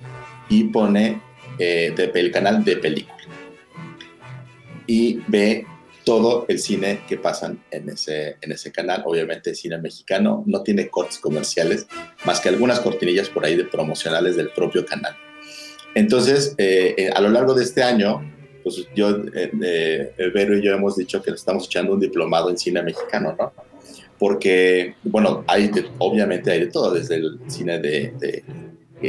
[0.48, 1.20] y pone
[1.58, 3.16] eh, el canal de película
[4.86, 5.66] y ve
[6.04, 9.02] todo el cine que pasan en ese, en ese canal.
[9.06, 11.88] Obviamente cine mexicano no tiene cortes comerciales,
[12.24, 15.16] más que algunas cortinillas por ahí de promocionales del propio canal.
[15.96, 18.20] Entonces, eh, eh, a lo largo de este año,
[18.62, 22.82] pues yo, eh, Vero y yo hemos dicho que estamos echando un diplomado en cine
[22.82, 23.54] mexicano, ¿no?
[24.18, 28.44] Porque, bueno, hay obviamente hay de todo, desde el cine de,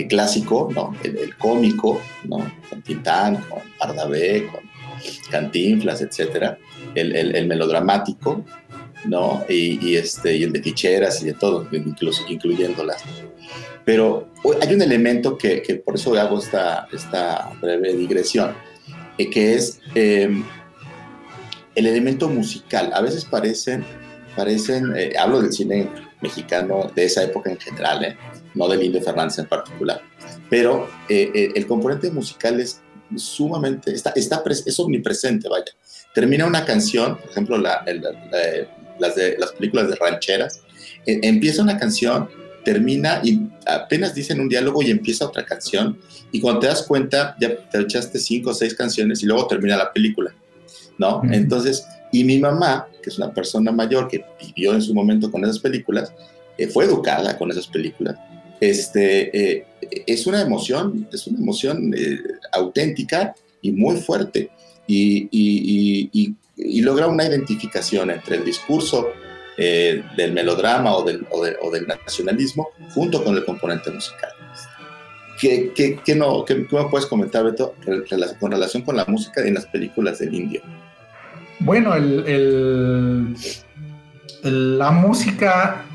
[0.08, 0.96] clásico, ¿no?
[1.04, 2.38] El, cómico, ¿no?
[2.70, 4.62] Con Tintán, con Pardavé, con
[5.30, 6.58] Cantinflas, etcétera,
[6.96, 8.46] el, el, melodramático,
[9.04, 9.44] ¿no?
[9.50, 13.04] Y, este, y el de ficheras y de todo, incluso, incluyéndolas.
[13.86, 14.28] Pero
[14.62, 18.54] hay un elemento que, que por eso hago esta, esta breve digresión,
[19.18, 20.44] eh, que es em,
[21.76, 22.92] el elemento musical.
[22.94, 23.86] A veces parecen,
[24.36, 25.90] parecen eh, hablo del cine
[26.22, 28.18] mexicano de esa época en general, ¿eh?
[28.56, 30.02] no del Indio Fernández en particular,
[30.50, 32.82] pero el componente musical es
[33.16, 35.72] sumamente, está, está es omnipresente, vaya.
[36.16, 37.86] Termina una canción, por ejemplo, la,
[39.00, 40.62] las, de, las películas de rancheras,
[41.06, 42.30] empieza una canción,
[42.68, 45.98] termina y apenas dicen un diálogo y empieza otra canción,
[46.34, 49.78] y cuando te das cuenta, ya te echaste cinco o seis canciones y luego termina
[49.78, 50.36] la película,
[50.98, 51.22] ¿no?
[51.32, 55.46] Entonces, y mi mamá, que es una persona mayor que vivió en su momento con
[55.46, 56.12] esas películas,
[56.58, 58.18] eh, fue educada con esas películas,
[58.60, 59.66] este, eh,
[60.06, 62.20] es una emoción, es una emoción eh,
[62.52, 64.50] auténtica y muy fuerte.
[64.88, 66.36] Y,
[66.82, 69.08] logra una identificación entre el discurso
[69.58, 74.30] eh, del melodrama o del, o, del, nacionalismo junto con el componente musical.
[75.40, 77.76] ¿Qué, qué, no, qué, me puedes comentar, Beto,
[78.40, 80.62] con relación con la música en las películas del indio?
[81.60, 83.36] Bueno, el,
[84.44, 85.86] la música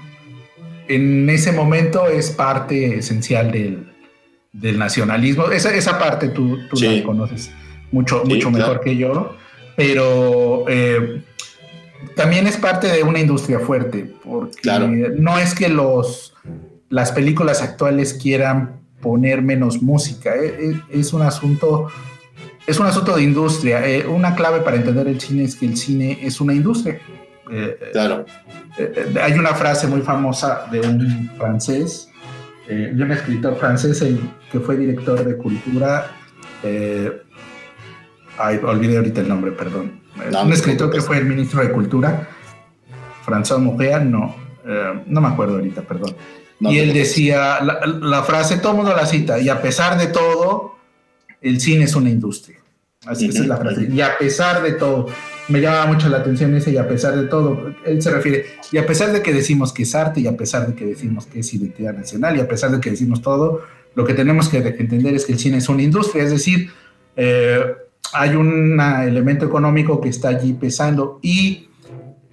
[0.89, 5.47] en ese momento es parte esencial del, nacionalismo.
[5.51, 7.51] Esa, esa parte tú, tú la conoces
[7.91, 9.37] mucho, mucho mejor que yo,
[9.77, 11.23] pero eh,
[12.17, 14.61] también es parte de una industria fuerte, porque
[15.19, 16.35] no es que los,
[16.89, 21.89] las películas actuales quieran poner menos música, eh, eh, es, un asunto...
[22.65, 23.83] Es un asunto de industria.
[24.09, 27.01] una clave para entender el cine es que el cine es una industria.
[27.93, 28.25] claro.
[28.79, 32.09] Eh, hay una frase muy famosa de un francés,
[32.69, 34.03] eh, de un escritor francés
[34.51, 36.11] que fue director de cultura.
[36.63, 37.23] Eh,
[38.39, 40.01] ay, olvidé ahorita el nombre, perdón.
[40.17, 42.29] un escritor que fue el ministro de Cultura,
[43.25, 44.35] François Mouret, no,
[45.07, 46.15] no me acuerdo ahorita, perdón.
[46.61, 50.77] y él decía, la, frase, todo mundo la cita, y a pesar de todo,
[51.41, 52.59] el cine es una industria.
[53.05, 53.89] Así es la frase.
[53.93, 55.09] Y a pesar de todo,
[55.49, 58.79] me llama mucho la atención ese, y a pesar de todo, él se refiere, y
[58.79, 61.41] a pesar de que decimos que es arte, y a pesar de que decimos que
[61.41, 63.63] es identidad nacional, y a pesar de que decimos todo,
[63.95, 66.71] lo que tenemos que entender es que el cine es una industria, es decir,
[67.17, 67.75] eh,
[68.13, 71.69] hay un elemento económico que está allí pesando y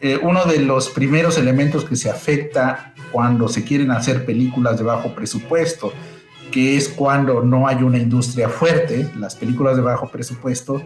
[0.02, 4.84] eh, uno de los primeros elementos que se afecta cuando se quieren hacer películas de
[4.84, 5.92] bajo presupuesto,
[6.52, 10.82] que es cuando no hay una industria fuerte, las películas de bajo presupuesto,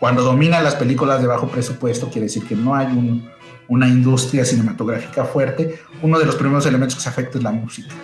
[0.00, 3.22] cuando dominan las películas de bajo presupuesto, quiere decir que no hay
[3.68, 7.94] una industria cinematográfica fuerte, uno de los primeros elementos que se afecta es la música.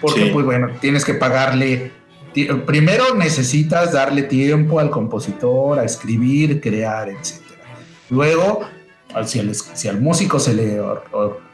[0.00, 1.92] Porque, pues bueno, tienes que pagarle
[2.66, 7.40] primero necesitas darle tiempo al compositor a escribir, crear, etc.
[8.10, 8.60] Luego,
[9.24, 10.80] si al, si al músico se le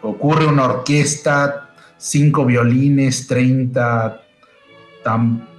[0.02, 4.22] ocurre una orquesta, cinco violines, 30,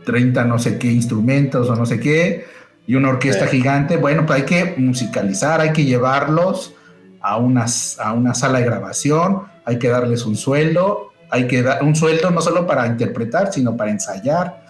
[0.05, 2.45] 30 no sé qué instrumentos o no sé qué,
[2.85, 6.73] y una orquesta gigante, bueno, pues hay que musicalizar, hay que llevarlos
[7.19, 7.65] a una,
[7.99, 12.31] a una sala de grabación, hay que darles un sueldo, hay que dar un sueldo
[12.31, 14.66] no solo para interpretar, sino para ensayar,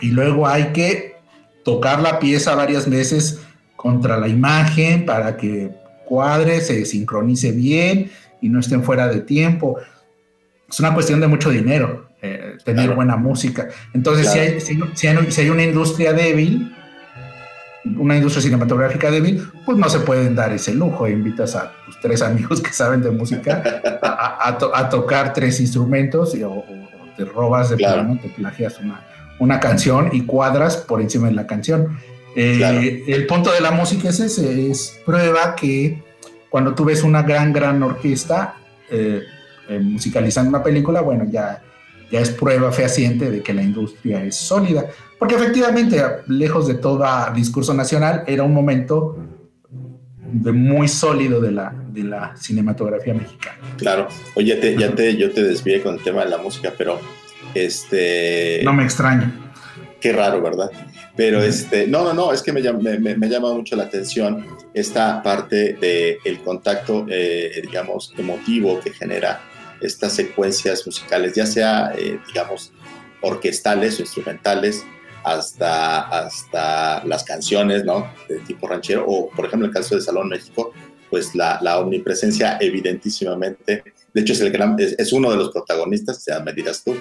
[0.00, 1.16] y luego hay que
[1.64, 3.40] tocar la pieza varias veces
[3.76, 5.70] contra la imagen para que
[6.04, 9.78] cuadre, se sincronice bien y no estén fuera de tiempo.
[10.68, 13.68] Es una cuestión de mucho dinero, eh, tener buena música.
[13.94, 16.74] Entonces, si, hay, si, hay, una industria débil,
[17.96, 21.06] una industria cinematográfica débil, pues no se pueden dar ese lujo.
[21.06, 23.62] Invitas a tus tres amigos que saben de música
[24.02, 26.64] a, tocar tres instrumentos y, o,
[27.16, 29.07] te robas de plano, te plagias una,
[29.38, 31.98] una canción y cuadras por encima de la canción.
[32.34, 36.02] Eh, el punto de la música es ese, es prueba que
[36.48, 38.56] cuando tú ves una gran, gran orquesta
[38.90, 39.22] eh,
[39.68, 41.62] eh, musicalizando una película, bueno, ya,
[42.10, 44.86] ya es prueba fehaciente de que la industria es sólida.
[45.18, 49.16] Porque efectivamente, lejos de todo discurso nacional, era un momento
[50.32, 53.58] de muy sólido de la, de la cinematografía mexicana.
[53.76, 57.00] Claro, oye, ya te, yo te desvié con el tema de la música, pero
[57.54, 58.60] este...
[58.64, 59.32] No me extraña.
[60.00, 60.70] Qué raro, ¿verdad?
[61.16, 65.72] Pero este, no, no, no, es que me, me, llama mucho la atención esta parte
[65.72, 69.40] del el contacto, eh, digamos, emotivo que genera
[69.80, 72.72] estas secuencias musicales, ya sea, eh, digamos,
[73.20, 74.84] orquestales o instrumentales,
[75.24, 78.12] hasta, hasta las canciones, ¿no?
[78.28, 80.72] De tipo ranchero, o por ejemplo, el caso de Salón México,
[81.10, 83.82] pues la, la omnipresencia evidentísimamente
[84.14, 86.96] de hecho, es, el gran, es, uno de los protagonistas, ya me dirás tú,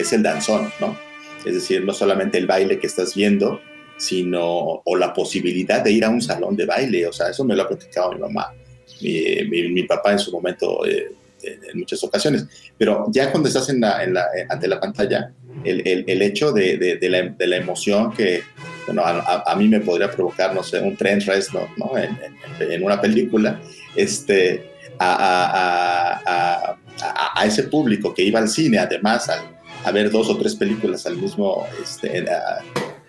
[0.00, 0.96] es el danzón, ¿no?
[1.44, 3.60] Es decir, no solamente el baile que estás viendo,
[3.96, 7.54] sino, o la posibilidad de ir a un salón de baile, o sea, eso me
[7.54, 8.54] lo ha platicado mi mamá,
[9.00, 13.80] mi, mi, papá en su momento, eh, en muchas ocasiones, pero ya cuando estás en
[13.80, 15.32] la, en la, ante la pantalla,
[15.64, 18.42] el, el, el hecho de, de, la, de, la, emoción que,
[18.86, 21.20] bueno, a, a, mí me podría provocar, no sé, un tren
[21.52, 21.68] ¿no?
[21.76, 21.98] ¿no?
[21.98, 22.18] En,
[22.60, 23.60] en, una película,
[23.94, 26.70] este, a,
[27.44, 29.30] ese público que iba al cine, además,
[29.84, 32.24] a, ver dos o tres películas al mismo, este,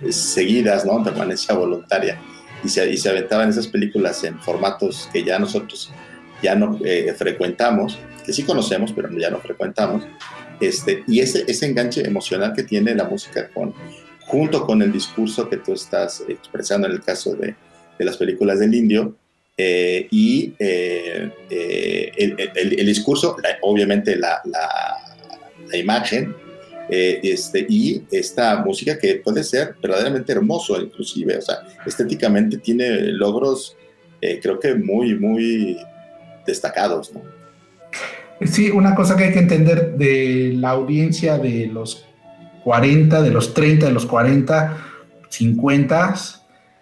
[0.09, 0.99] seguidas, ¿no?
[0.99, 2.19] De permanencia voluntaria.
[2.63, 5.91] Y se, y se aventaban esas películas en formatos que ya nosotros
[6.43, 10.03] ya no eh, frecuentamos, que sí conocemos, pero ya no frecuentamos.
[10.59, 13.73] Este, y ese, ese enganche emocional que tiene la música con,
[14.21, 17.55] junto con el discurso que tú estás expresando en el caso de,
[17.97, 19.15] de las películas del indio,
[19.63, 26.35] eh, y eh, eh, el, discurso, obviamente la, la, imagen,
[26.91, 33.77] este, y esta música que puede ser verdaderamente hermoso, inclusive, o sea, estéticamente tiene logros,
[34.19, 35.77] creo que muy, muy
[36.45, 37.21] destacados, ¿no?
[38.45, 42.05] Sí, una cosa que hay que entender de la audiencia de los
[42.63, 44.77] 40, de los 30, de los 40,
[45.29, 46.15] 50,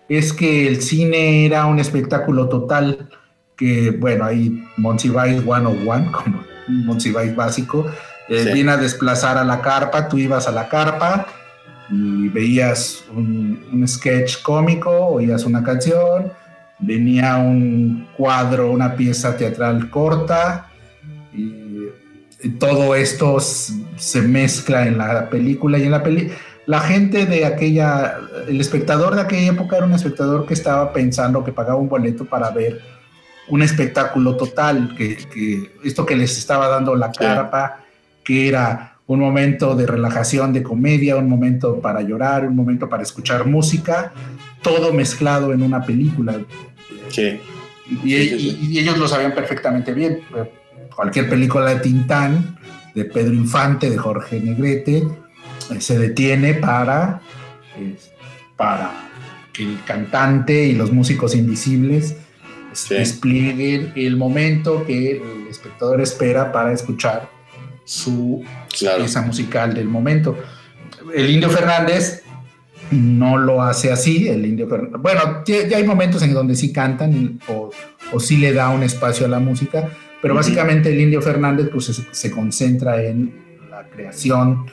[0.07, 3.09] es que el cine era un espectáculo total,
[3.57, 7.85] que bueno, hay Monsiváis 101, como Monsiváis básico,
[8.29, 11.27] eh, viene a desplazar a la carpa, tú ibas a la carpa
[11.89, 16.31] y veías un, sketch cómico, oías una canción,
[16.79, 20.69] venía un cuadro, una pieza teatral corta,
[21.33, 21.59] y,
[22.57, 26.37] todo esto se mezcla en la película y en la película
[26.69, 31.43] la gente de aquella, el espectador de aquella época era un espectador que estaba pensando
[31.43, 32.79] que pagaba un boleto para ver
[33.47, 35.17] un espectáculo total, que,
[35.83, 37.79] esto que les estaba dando la carpa,
[38.29, 43.01] que era un momento de relajación, de comedia, un momento para llorar, un momento para
[43.01, 44.13] escuchar música,
[44.61, 46.39] todo mezclado en una película.
[47.07, 47.39] Sí.
[48.03, 50.19] Y, y ellos lo sabían perfectamente bien.
[50.95, 52.59] Cualquier película de Tintán,
[52.93, 57.21] de Pedro Infante, de Jorge Negrete, eh, se detiene para,
[58.55, 58.91] para
[59.51, 62.15] que el cantante y los músicos invisibles
[62.91, 67.38] desplieguen el momento que el espectador espera para escuchar
[67.89, 68.43] su
[68.79, 70.37] pieza musical del momento.
[71.15, 72.21] El Indio Fernández
[72.91, 75.01] no lo hace así, el Indio Fernández.
[75.01, 77.71] Bueno, ya hay momentos en donde sí cantan o,
[78.11, 79.89] o sí le da un espacio a la música,
[80.21, 84.67] pero básicamente el Indio Fernández pues, se, concentra en la creación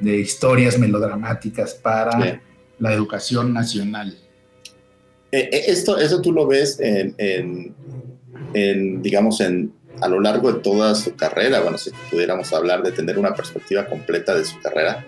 [0.00, 2.40] de historias melodramáticas para
[2.78, 4.16] la educación nacional.
[5.30, 7.14] Eh, eh, esto, eso tú lo ves en,
[8.54, 11.60] en, digamos, en, a lo largo de toda su carrera.
[11.60, 15.04] Bueno, si pudiéramos hablar de tener una perspectiva completa de su carrera,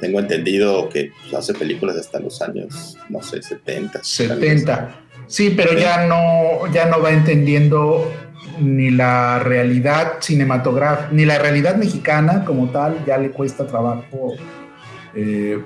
[0.00, 4.02] tengo entendido que pues, hace películas hasta los años, no sé, 70.
[4.02, 5.02] 70.
[5.26, 8.10] Sí, pero ya no, ya no va entendiendo
[8.58, 14.34] ni la realidad cinematográfica, ni la realidad mexicana como tal, ya le cuesta trabajo
[15.14, 15.62] eh,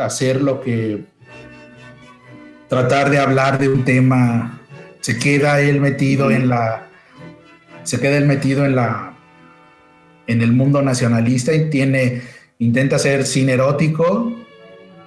[0.00, 1.02] hacer lo que
[2.68, 4.60] tratar de hablar de un tema,
[5.00, 6.89] se queda él metido en la,
[7.90, 9.14] se queda metido en la,
[10.28, 12.22] en el mundo nacionalista y tiene,
[12.60, 14.32] intenta hacer cine erótico,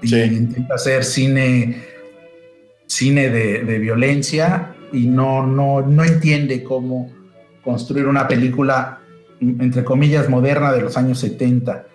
[0.01, 1.81] intenta hacer cine,
[2.85, 7.09] cine de, violencia y no, no, no entiende cómo
[7.63, 8.99] construir una película,
[9.39, 11.87] entre comillas, moderna de los años 70.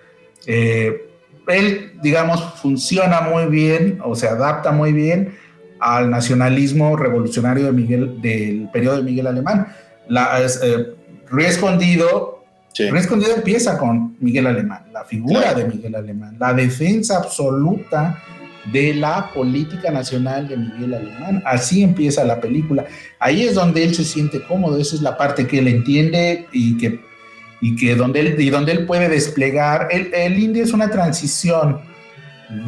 [0.46, 1.06] Eh,
[1.48, 5.36] él, digamos, funciona muy bien o se adapta muy bien
[5.80, 9.66] al nacionalismo revolucionario de Miguel, del periodo de Miguel Alemán.
[10.08, 10.94] La, eh,
[11.40, 12.44] Escondido,
[12.74, 18.22] Escondido empieza con Miguel Alemán, la figura de Miguel Alemán, la defensa absoluta
[18.72, 21.42] de la política nacional de Miguel Alemán.
[21.46, 22.86] Así empieza la película.
[23.18, 26.76] Ahí es donde él se siente cómodo, esa es la parte que él entiende y
[26.76, 27.00] que,
[27.60, 29.88] y que donde, él, y donde él puede desplegar.
[29.90, 31.80] El, el indio es una transición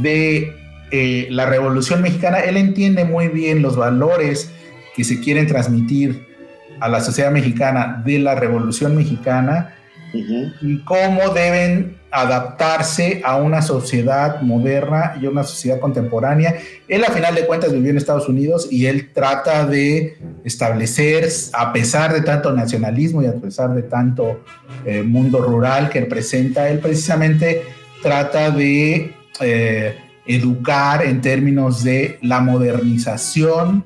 [0.03, 0.55] de
[0.91, 4.51] eh, la Revolución Mexicana, él entiende muy bien los valores
[4.97, 6.26] que se quieren transmitir
[6.81, 9.74] a la sociedad mexicana de la Revolución Mexicana
[10.12, 16.57] y cómo deben adaptarse a una sociedad moderna y a una sociedad contemporánea.
[16.89, 21.72] Él a final de cuentas vivió en Estados Unidos y él trata de establecer, a
[21.72, 24.43] pesar de tanto nacionalismo y a pesar de tanto
[24.85, 27.62] eh, mundo rural que representa, él precisamente
[28.03, 29.14] trata de...
[29.41, 29.95] Eh,
[30.26, 33.85] educar en términos de la modernización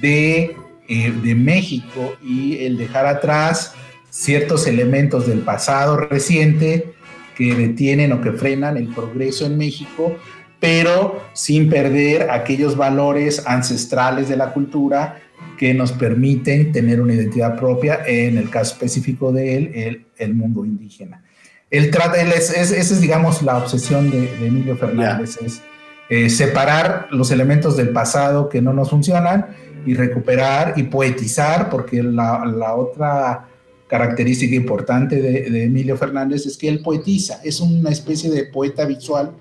[0.00, 0.56] de,
[0.92, 3.74] eh, de México y el dejar atrás
[4.10, 6.94] ciertos elementos del pasado reciente
[7.36, 10.16] que detienen o que frenan el progreso en México,
[10.58, 15.20] pero sin perder aquellos valores ancestrales de la cultura
[15.56, 20.34] que nos permiten tener una identidad propia, en el caso específico de él, el, el
[20.34, 21.22] mundo indígena.
[21.70, 25.62] Él trata, es, esa es, digamos, la obsesión de, Emilio Fernández, es
[26.08, 29.46] eh, separar los elementos del pasado que no nos funcionan
[29.86, 33.48] y recuperar y poetizar, porque la, otra
[33.88, 39.32] característica importante de, Emilio Fernández es que él poetiza, es una especie de poeta visual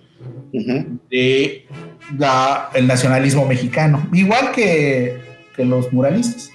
[0.51, 1.65] de
[2.73, 5.17] el nacionalismo mexicano, igual que,
[5.55, 6.51] que los muralistas.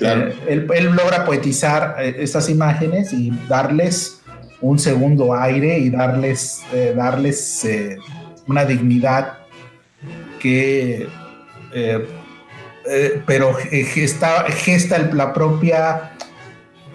[0.00, 4.18] Eh, él, él, logra poetizar eh, estas imágenes y darles
[4.60, 7.96] un segundo aire y darles, eh, darles eh,
[8.46, 9.38] una dignidad
[10.40, 11.06] que,
[11.72, 12.06] eh,
[13.26, 16.12] pero gesta, gesta la propia,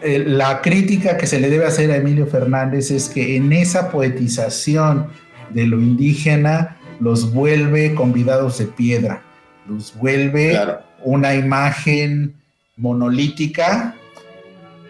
[0.02, 5.08] la crítica que se le debe hacer a Emilio Fernández es que en esa poetización
[5.52, 9.22] de lo indígena los vuelve convidados de piedra,
[9.68, 10.60] los vuelve
[11.04, 12.36] una imagen
[12.78, 13.96] monolítica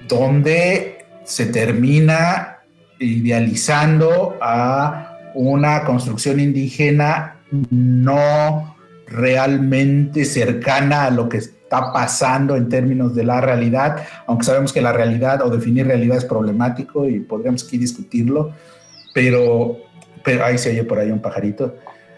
[0.08, 2.58] donde se termina
[2.99, 7.38] idealizando a una construcción indígena
[7.70, 8.72] no
[9.14, 14.82] realmente cercana a lo que está pasando en términos de la realidad, aunque sabemos que
[14.82, 18.53] la realidad o definir realidad es problemático y podríamos aquí discutirlo,
[19.14, 19.78] pero,
[20.24, 21.76] pero ahí se oye por ahí un pajarito.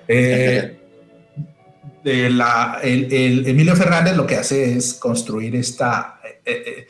[0.08, 0.78] Eh,
[2.04, 6.88] de la, el, Emilio Fernández lo que hace es construir esta, eh, eh,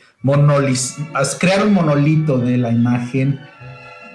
[1.38, 3.40] crear un monolito de la imagen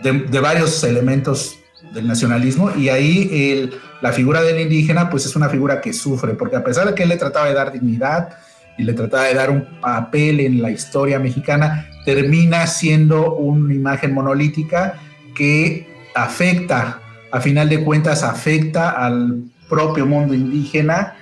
[0.03, 1.57] de, varios elementos
[1.93, 3.69] del nacionalismo y ahí
[4.01, 7.03] la figura del indígena pues es una figura que sufre, porque a pesar de que
[7.03, 8.29] él le trataba de dar dignidad
[8.77, 14.13] y le trataba de dar un papel en la historia mexicana, termina siendo una imagen
[14.13, 14.99] monolítica
[15.35, 16.99] que afecta,
[17.31, 21.15] a final de cuentas afecta al propio mundo indígena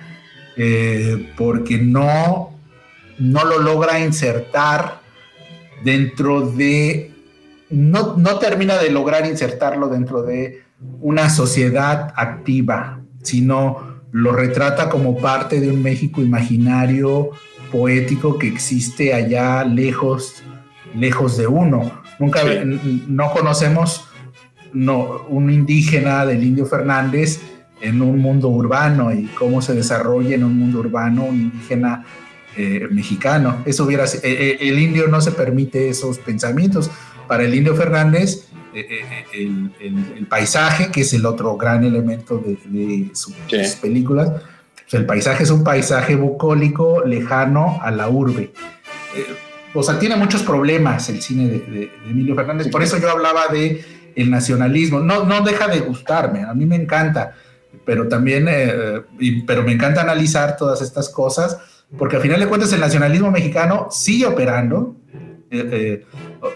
[0.56, 2.54] eh, porque no,
[3.18, 5.00] no lo logra insertar
[5.84, 7.12] dentro de
[7.70, 10.64] no, no termina de lograr insertarlo dentro de
[11.00, 17.30] una sociedad activa, sino lo retrata como parte de un México imaginario,
[17.70, 20.42] poético que existe allá lejos,
[20.94, 21.92] lejos de uno.
[22.18, 22.42] Nunca
[23.08, 24.06] no conocemos
[24.72, 27.40] no, un indígena del Indio Fernández
[27.80, 32.04] en un mundo urbano y cómo se desarrolla en un mundo urbano un indígena
[32.56, 33.62] eh, mexicano.
[33.64, 36.90] Eso hubiera eh, eh, el indio no se permite esos pensamientos.
[37.26, 43.34] Para el Indio Fernández, el, paisaje, que es el otro gran elemento de, sus
[43.76, 44.30] películas,
[44.74, 48.52] pues el paisaje es un paisaje bucólico lejano a la urbe.
[49.74, 52.68] o sea, tiene muchos problemas el cine de, Emilio Fernández.
[52.68, 53.84] Por eso yo hablaba de
[54.16, 55.00] el nacionalismo.
[55.00, 57.34] No, no deja de gustarme, a mí me encanta,
[57.84, 58.48] pero también,
[59.46, 61.58] pero me encanta analizar todas estas cosas
[61.98, 64.96] porque al final de cuentas el nacionalismo mexicano sigue operando.
[65.52, 66.06] Eh,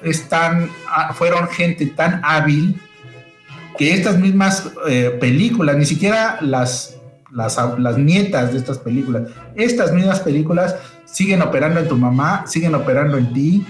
[0.04, 2.80] eh, ah, fueron gente tan hábil
[3.76, 6.96] que estas mismas eh, películas, ni siquiera las,
[7.32, 9.24] las, las, nietas de estas películas,
[9.56, 10.76] estas mismas películas
[11.06, 13.66] siguen operando en tu mamá, siguen operando en ti.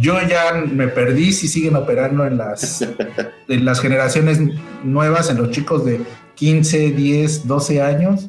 [0.00, 2.82] Yo ya me perdí si siguen operando en las,
[3.48, 4.40] en las generaciones
[4.82, 6.00] nuevas, en los chicos de
[6.34, 8.28] 15, 10, 12 años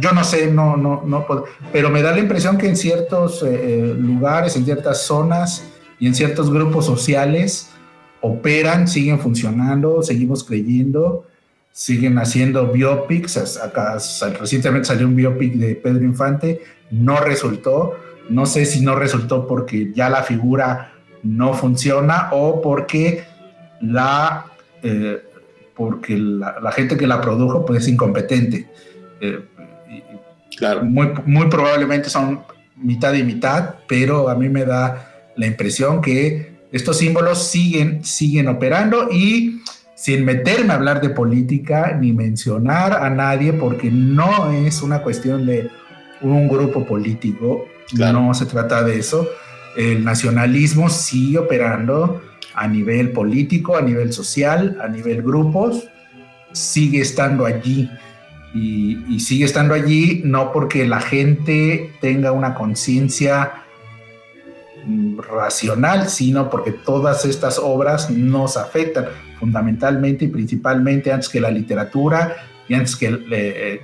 [0.00, 3.42] yo no sé, no, no, no puedo, pero me da la impresión que en ciertos
[3.42, 5.64] eh, eh, lugares, en ciertas zonas
[5.98, 7.70] y en ciertos grupos sociales
[8.20, 11.26] operan, siguen funcionando, seguimos creyendo,
[11.72, 13.58] siguen haciendo biopics.
[13.58, 13.98] Acá
[14.38, 17.96] recientemente salió un biopic de Pedro Infante, no resultó.
[18.28, 23.24] No sé si no resultó porque ya la figura no funciona o porque
[23.80, 24.46] la,
[24.82, 25.22] eh,
[25.74, 28.68] porque la, gente que la produjo pues, es incompetente.
[30.82, 32.42] Muy, muy probablemente son
[32.76, 38.48] mitad y mitad, pero a mí me da la impresión que estos símbolos siguen, siguen
[38.48, 39.62] operando y
[39.94, 45.46] sin meterme a hablar de política ni mencionar a nadie, porque no es una cuestión
[45.46, 45.70] de
[46.22, 49.28] un grupo político, no se trata de eso.
[49.76, 52.22] El nacionalismo sigue operando
[52.54, 55.88] a nivel político, a nivel social, a nivel grupos,
[56.52, 57.88] sigue estando allí
[58.54, 63.64] y, sigue estando allí no porque la gente tenga una conciencia
[64.84, 69.06] mm, racional, sino porque todas estas obras nos afectan
[69.38, 72.36] fundamentalmente y principalmente antes que la literatura
[72.68, 73.80] y antes que, eh,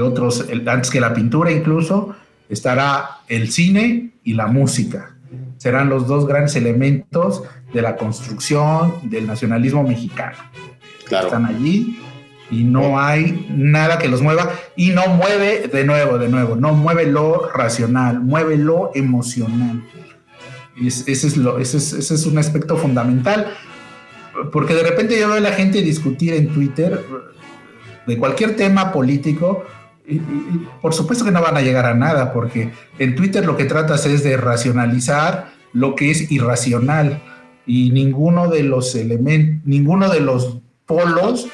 [0.00, 2.14] otros, antes que la pintura incluso,
[2.48, 5.16] estará el cine y la música.
[5.56, 7.42] Serán los dos grandes elementos
[7.72, 10.36] de la construcción del nacionalismo mexicano.
[11.10, 11.98] Están allí
[12.50, 16.72] y no hay nada que los mueva y no mueve de nuevo, de nuevo, no
[16.72, 19.82] mueve lo racional, mueve lo emocional.
[20.80, 23.48] ese, es lo, ese, es, un aspecto fundamental,
[24.52, 27.04] porque de repente yo veo a la gente discutir en Twitter
[28.06, 29.64] de cualquier tema político.
[30.08, 30.20] Y,
[30.80, 34.06] por supuesto que no van a llegar a nada, porque en Twitter lo que tratas
[34.06, 37.20] es de racionalizar lo que es irracional
[37.66, 41.48] y ninguno de los elementos, ninguno de los polos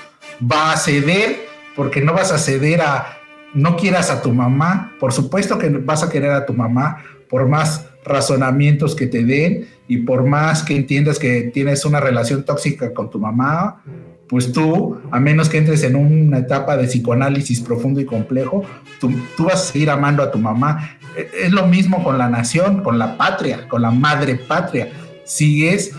[0.51, 3.19] va a ceder, porque no vas a ceder a,
[3.55, 7.49] no quieras a tu mamá, por supuesto que vas a querer a tu mamá, por
[7.49, 12.93] más razonamientos que te den y por más que entiendas que tienes una relación tóxica
[12.93, 13.83] con tu mamá,
[14.29, 18.65] pues tú, a menos que entres en una etapa de psicoanálisis profundo y complejo,
[18.99, 20.97] tú, tú, vas a seguir amando a tu mamá.
[21.15, 24.91] E, es lo mismo con la nación, con la patria, con la madre patria.
[25.25, 25.93] Sigues,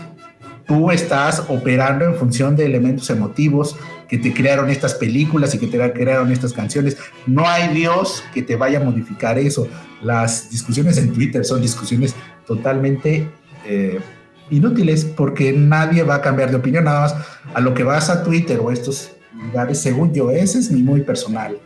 [0.66, 3.76] tú estás operando en función de elementos emotivos,
[4.08, 6.96] que te crearon estas películas y que te crearon estas canciones.
[7.26, 9.68] No hay Dios que te vaya a modificar eso.
[10.02, 12.14] Las discusiones en Twitter son discusiones
[12.46, 13.28] totalmente
[13.66, 14.00] eh,
[14.50, 17.14] inútiles porque nadie va a cambiar de opinión, nada más
[17.54, 21.00] a lo que vas a Twitter o estos lugares, según yo, ese es mi muy
[21.00, 21.58] personal.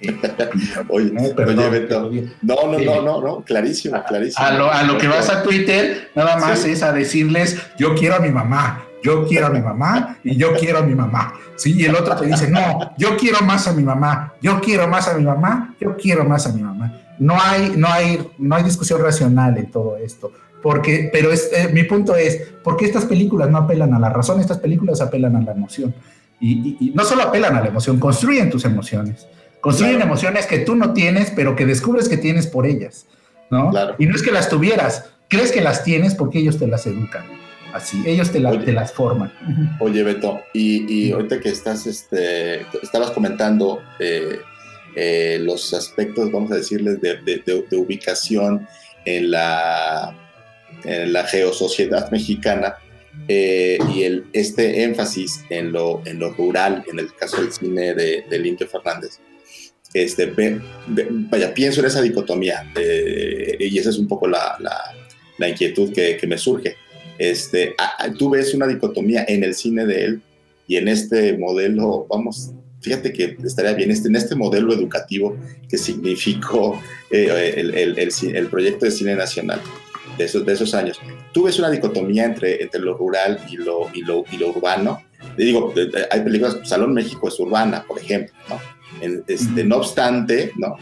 [0.88, 4.46] oye, no, no, no, no, no, clarísimo, clarísimo.
[4.46, 8.16] A lo, a lo que vas a Twitter, nada más es a decirles, yo quiero
[8.16, 11.34] a mi mamá, yo quiero a mi mamá y yo quiero a mi mamá.
[11.56, 11.74] ¿sí?
[11.76, 15.08] Y el otro te dice, no, yo quiero más a mi mamá, yo quiero más
[15.08, 16.92] a mi mamá, yo quiero más a mi mamá.
[17.18, 20.32] No hay, no hay, no hay discusión racional en todo esto.
[20.62, 24.10] Porque, pero es, eh, mi punto es, ¿por qué estas películas no apelan a la
[24.10, 24.40] razón?
[24.40, 25.94] Estas películas apelan a la emoción.
[26.40, 29.26] Y, no solo apelan a la emoción, construyen tus emociones.
[29.60, 33.06] Construyen emociones que tú no tienes, pero que descubres que tienes por ellas.
[33.50, 33.70] ¿no?
[33.98, 37.39] Y no es que las tuvieras, crees que las tienes porque ellos te las educan.
[37.72, 39.32] Así, ellos te, las forman.
[39.78, 44.40] Oye, Beto, y, ahorita que estás, este, estabas comentando eh,
[44.96, 48.66] eh, los aspectos, vamos a decirles, de, ubicación
[49.04, 50.16] en la,
[50.84, 52.76] en la geosociedad mexicana,
[53.28, 57.94] eh, y el, este énfasis en lo, en lo rural, en el caso del cine
[57.94, 59.20] de, de Limpio Fernández,
[59.92, 60.32] este,
[60.86, 62.64] vaya, pienso en esa dicotomía
[63.58, 64.56] y esa es un poco la,
[65.36, 66.76] la, inquietud que, que, me surge.
[67.20, 67.76] Este,
[68.18, 70.22] tú ves una dicotomía en el cine de él
[70.66, 75.36] y en este modelo, vamos, fíjate que estaría bien, este, en este modelo educativo
[75.68, 79.60] que significó eh, el, el, el, proyecto de cine nacional
[80.16, 80.98] de esos, de esos años.
[81.34, 85.02] Tú ves una dicotomía entre, entre lo rural y lo, y lo, y lo urbano.
[85.36, 85.74] Te digo,
[86.10, 88.58] hay películas, Salón México es urbana, por ejemplo, ¿no?
[89.26, 90.78] Este, no obstante, ¿no?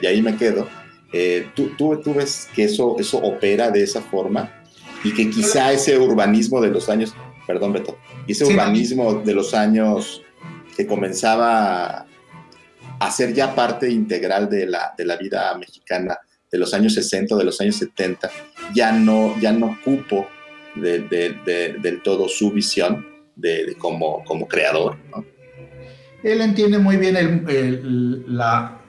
[0.00, 0.68] Y, ahí me quedo,
[1.12, 4.62] eh, ¿tú, tú, tú, ves que eso, eso opera de esa forma
[5.04, 7.14] y que quizá ese urbanismo de los años,
[7.46, 10.22] perdón Beto, ese urbanismo de los años
[10.76, 12.06] que comenzaba
[12.98, 16.18] a ser ya parte integral de la, de la vida mexicana
[16.50, 18.30] de los años 60, de los años 70,
[18.74, 20.28] ya no, ya no cupo
[20.74, 24.96] de, de, del todo su visión de, como, como creador.
[25.10, 25.24] ¿no?
[26.22, 27.44] él entiende muy bien
[28.26, 28.80] la,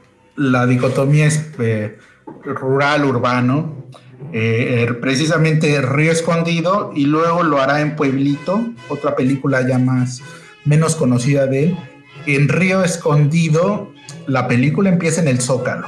[0.67, 1.29] dicotomía
[1.59, 1.97] eh,
[2.43, 3.86] rural-urbano,
[4.33, 10.21] eh, er, precisamente Río Escondido, y luego lo hará en Pueblito, otra película ya más,
[10.65, 11.77] menos conocida de él.
[12.25, 13.93] En Río Escondido,
[14.27, 15.87] la película empieza en el Zócalo.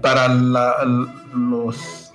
[0.00, 0.74] Para la,
[1.34, 2.12] los,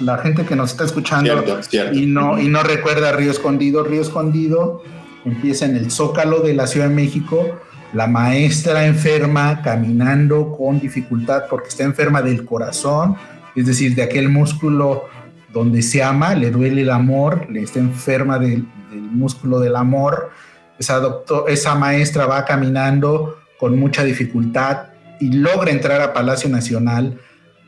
[0.00, 1.60] la gente que nos está escuchando
[1.92, 4.82] Y, no, y no recuerda Río Escondido, Río Escondido
[5.24, 7.60] empieza en el Zócalo de la Ciudad de México,
[7.92, 13.16] la maestra enferma caminando con dificultad porque está enferma del corazón,
[13.54, 15.04] es decir, de aquel músculo
[15.52, 20.30] donde se ama, le duele el amor, le está enferma del, músculo del amor.
[20.78, 21.00] Esa,
[21.48, 24.88] esa maestra va caminando con mucha dificultad
[25.20, 27.18] y logra entrar a Palacio Nacional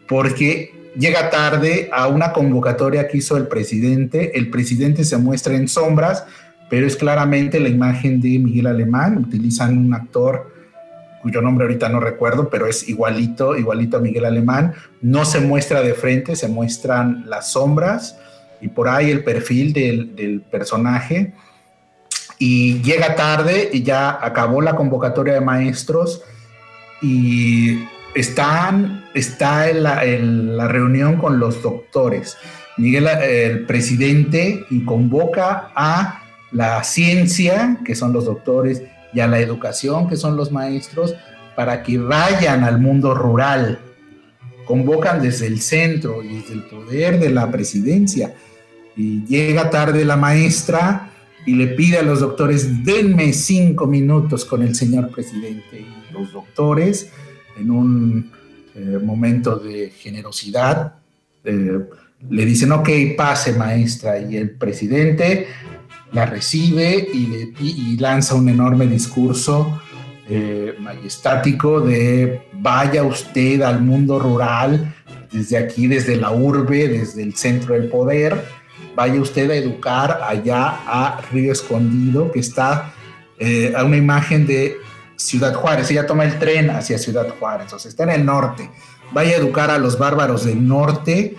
[0.08, 4.36] porque llega tarde a una convocatoria que hizo el presidente.
[4.36, 6.24] El presidente se muestra en sombras
[6.68, 9.18] pero es claramente la imagen de Miguel Alemán.
[9.18, 10.53] Utilizan un actor
[11.24, 14.74] cuyo nombre ahorita no recuerdo, pero es igualito, igualito a Miguel Alemán.
[15.00, 18.18] No se muestra de frente, se muestran las sombras
[18.60, 21.32] y por ahí el perfil del, personaje.
[22.38, 26.20] Y llega tarde y ya acabó la convocatoria de maestros
[27.00, 32.36] y están, está en la, en la reunión con los doctores.
[32.76, 36.22] Miguel, el presidente, y convoca a
[36.52, 38.82] la ciencia, que son los doctores,
[39.14, 41.14] y a la educación, que son los maestros,
[41.54, 43.78] para que vayan al mundo rural.
[44.66, 48.34] Convocan desde el centro y desde el poder de la presidencia.
[48.96, 51.10] Y llega tarde la maestra
[51.46, 55.80] y le pide a los doctores, denme cinco minutos con el señor presidente.
[55.80, 57.10] Y los doctores,
[57.58, 58.32] en un
[58.74, 60.94] eh, momento de generosidad,
[61.44, 61.78] eh,
[62.30, 64.18] le dicen, ok, pase maestra.
[64.18, 65.46] Y el presidente
[66.14, 69.80] la recibe y, le, lanza un enorme discurso
[70.28, 74.94] eh, majestático de vaya usted al mundo rural,
[75.30, 78.46] desde aquí, desde la urbe, desde el centro del poder,
[78.94, 82.94] vaya usted a educar allá a Río Escondido, que está
[83.38, 84.76] eh, a una imagen de
[85.16, 85.90] Ciudad Juárez.
[85.90, 88.70] Ella toma el tren hacia Ciudad Juárez, o sea, está en el norte.
[89.12, 91.36] Vaya a educar a los bárbaros del norte,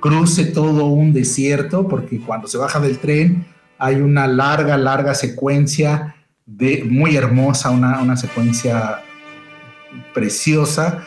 [0.00, 3.51] cruce todo un desierto, porque cuando se baja del tren
[3.82, 6.14] hay una larga, larga secuencia
[6.46, 9.02] de, muy hermosa, una, secuencia
[10.14, 11.04] preciosa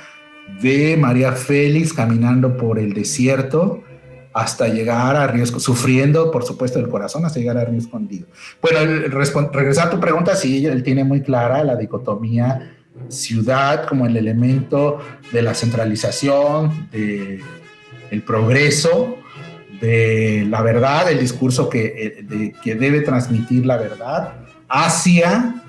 [0.61, 3.81] de María Félix caminando por el desierto
[4.33, 8.27] hasta llegar a Río sufriendo, por supuesto, el corazón, hasta llegar a Río Escondido.
[8.61, 8.79] Bueno,
[9.53, 12.73] regresar a tu pregunta, sí, él tiene muy clara la dicotomía
[13.07, 14.99] ciudad como el elemento
[15.31, 17.39] de la centralización, de
[18.11, 19.19] el progreso,
[19.85, 24.33] de la verdad, el discurso que, eh, que debe transmitir la verdad,
[24.67, 25.61] hacia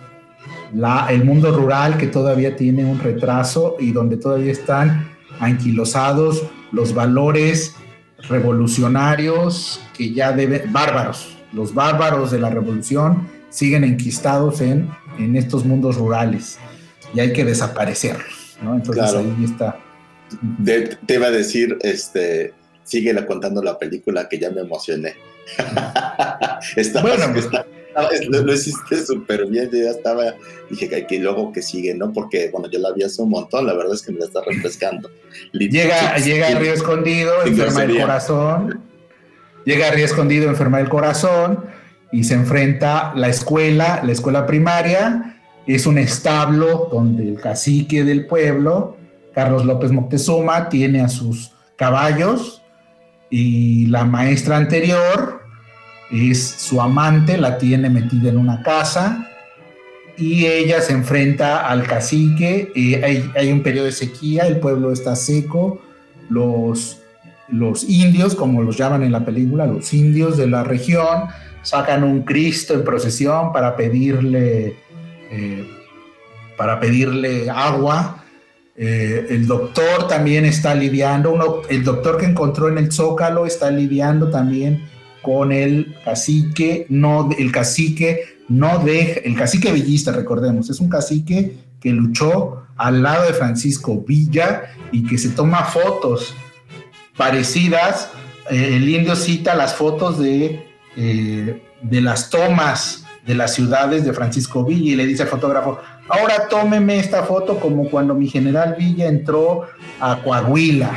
[0.73, 5.09] la, el mundo rural que todavía tiene un retraso y donde todavía están
[5.39, 7.75] anquilosados los valores
[8.29, 14.89] revolucionarios que ya deben, bárbaros, los bárbaros de la revolución siguen enquistados en,
[15.19, 16.59] en estos mundos rurales
[17.15, 18.75] y hay que desaparecerlos, ¿no?
[18.75, 19.79] Entonces ahí está.
[20.65, 22.53] Te, te iba a decir, este,
[22.87, 25.15] síguela contando la película que ya me emocioné.
[27.03, 27.49] bueno, pues,
[28.29, 30.35] lo, hiciste súper bien, yo ya estaba,
[30.71, 32.13] dije que, luego que sigue, ¿no?
[32.13, 34.43] Porque, bueno, yo la vi hace un montón, la verdad es que me la está
[34.43, 35.11] refrescando.
[35.53, 38.81] llega, llega a Río Escondido, enferma el corazón,
[39.65, 41.65] llega a Río Escondido, enferma del corazón,
[42.13, 48.27] y se enfrenta la escuela, la escuela primaria, es un establo donde el cacique del
[48.27, 48.97] pueblo,
[49.35, 52.63] Carlos López Moctezuma, tiene a sus caballos,
[53.31, 55.43] y la maestra anterior
[56.11, 59.29] es su amante, la tiene metida en una casa
[60.17, 62.73] y ella se enfrenta al cacique,
[63.05, 65.81] hay, hay, un periodo de sequía, el pueblo está seco,
[66.31, 67.01] los,
[67.49, 71.25] los indios, como los llaman en la película, los indios de la región,
[71.63, 74.77] sacan un Cristo en procesión para pedirle,
[75.31, 75.69] eh,
[76.57, 78.25] para pedirle agua.
[78.79, 84.31] Eh, el doctor también está lidiando, el doctor que encontró en el Zócalo está lidiando
[84.31, 84.85] también
[85.23, 91.57] con el cacique, no, el cacique no deja, el cacique villista, recordemos, es un cacique
[91.81, 96.35] que luchó al lado de Francisco Villa y que se toma fotos
[97.17, 98.11] parecidas.
[98.51, 100.67] Eh, el indio cita las fotos de,
[100.97, 105.81] eh, de las tomas de las ciudades de Francisco Villa y le dice al fotógrafo,
[106.09, 109.63] ahora tómeme esta foto como cuando mi general Villa entró
[110.01, 110.91] a Coahuila.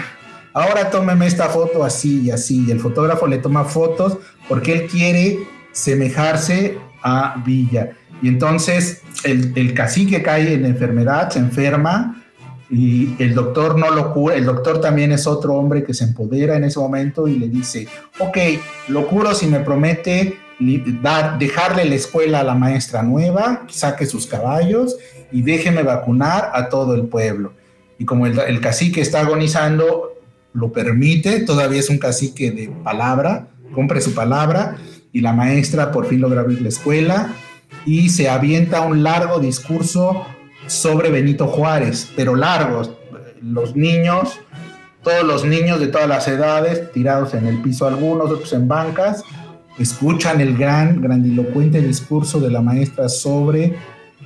[0.53, 2.65] Ahora tómeme esta foto así y así.
[2.67, 5.39] Y el fotógrafo le toma fotos porque él quiere
[5.71, 7.91] semejarse a Villa.
[8.21, 12.23] Y entonces el, el cacique cae en enfermedad, se enferma
[12.69, 16.55] y el doctor no lo cura, el doctor también es otro hombre que se empodera
[16.55, 17.87] en ese momento y le dice,
[18.19, 18.37] ok,
[18.89, 20.37] lo curo si me promete
[21.01, 24.97] dar, dejarle la escuela a la maestra nueva, saque sus caballos
[25.31, 27.53] y déjeme vacunar a todo el pueblo.
[27.97, 30.13] Y como el, cacique está agonizando,
[30.53, 34.77] lo permite, todavía es un cacique de palabra, compre su palabra
[35.11, 37.33] y la maestra por fin logra abrir la escuela
[37.85, 40.25] y se avienta un largo discurso
[40.67, 42.91] sobre Benito Juárez, pero largos.
[43.41, 44.39] Los niños,
[45.03, 49.23] todos los niños de todas las edades, tirados en el piso algunos, otros en bancas,
[49.79, 53.75] escuchan el gran, grandilocuente discurso de la maestra sobre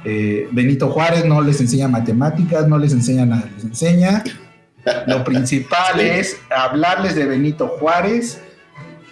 [0.06, 4.24] eh, Benito Juárez, no les enseña matemáticas, no les enseña nada, les enseña.
[5.08, 8.42] Lo principal es hablarles de Benito Juárez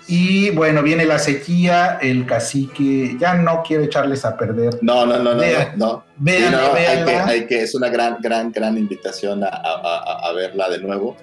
[0.07, 4.79] y bueno, viene la sequía, el cacique, ya no quiero echarles a perder.
[4.81, 5.43] No, no, no, no,
[5.77, 6.03] no.
[6.17, 10.69] Vean, hay, que, hay que, es una gran, gran, gran invitación a, a, a verla
[10.69, 11.15] de nuevo.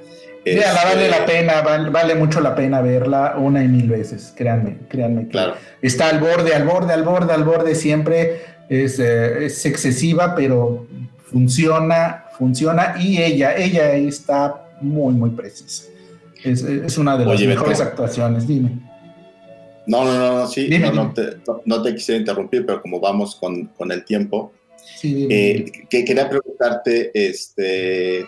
[0.57, 5.28] Vale la este, pena, vale, mucho la pena verla una y mil veces, créanme, créanme.
[5.28, 5.55] claro.
[5.82, 10.86] Está al borde, al borde, al borde, al borde siempre, es, eh, es excesiva, pero
[11.30, 15.84] funciona, funciona y ella, ella está muy, muy precisa.
[16.44, 18.78] Es, una de las mejores actuaciones, dime.
[19.86, 20.68] No, no, no, sí,
[21.64, 24.53] no, te, quisiera interrumpir, pero como vamos con, el tiempo,
[25.03, 28.26] eh, que quería preguntarte, este,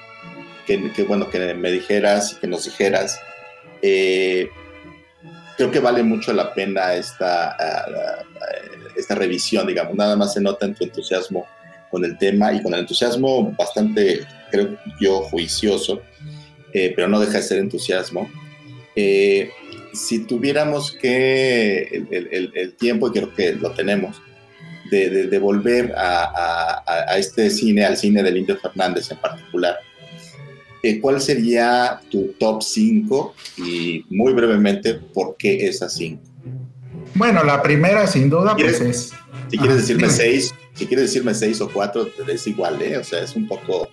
[0.94, 3.18] que, bueno, que me dijeras y que nos dijeras,
[3.82, 4.48] eh,
[5.56, 7.56] creo que vale mucho la pena esta,
[8.96, 11.46] esta revisión, digamos, nada más se nota en tu entusiasmo
[11.90, 16.02] con el tema y con el entusiasmo bastante, creo yo, juicioso
[16.72, 18.30] eh, pero no deja de ser entusiasmo.
[18.94, 19.50] Eh,
[19.92, 24.20] si tuviéramos que el, tiempo, y creo que lo tenemos,
[24.90, 29.78] de, volver a, este cine, al cine del Indio Fernández en particular,
[30.82, 36.22] eh, ¿cuál sería tu top 5 y muy brevemente por qué esas 5?
[37.14, 39.12] Bueno, la primera sin duda pues es...
[39.48, 42.96] Si quieres decirme 6, si quieres decirme 6 o 4, es igual, ¿eh?
[42.98, 43.88] O sea, es un poco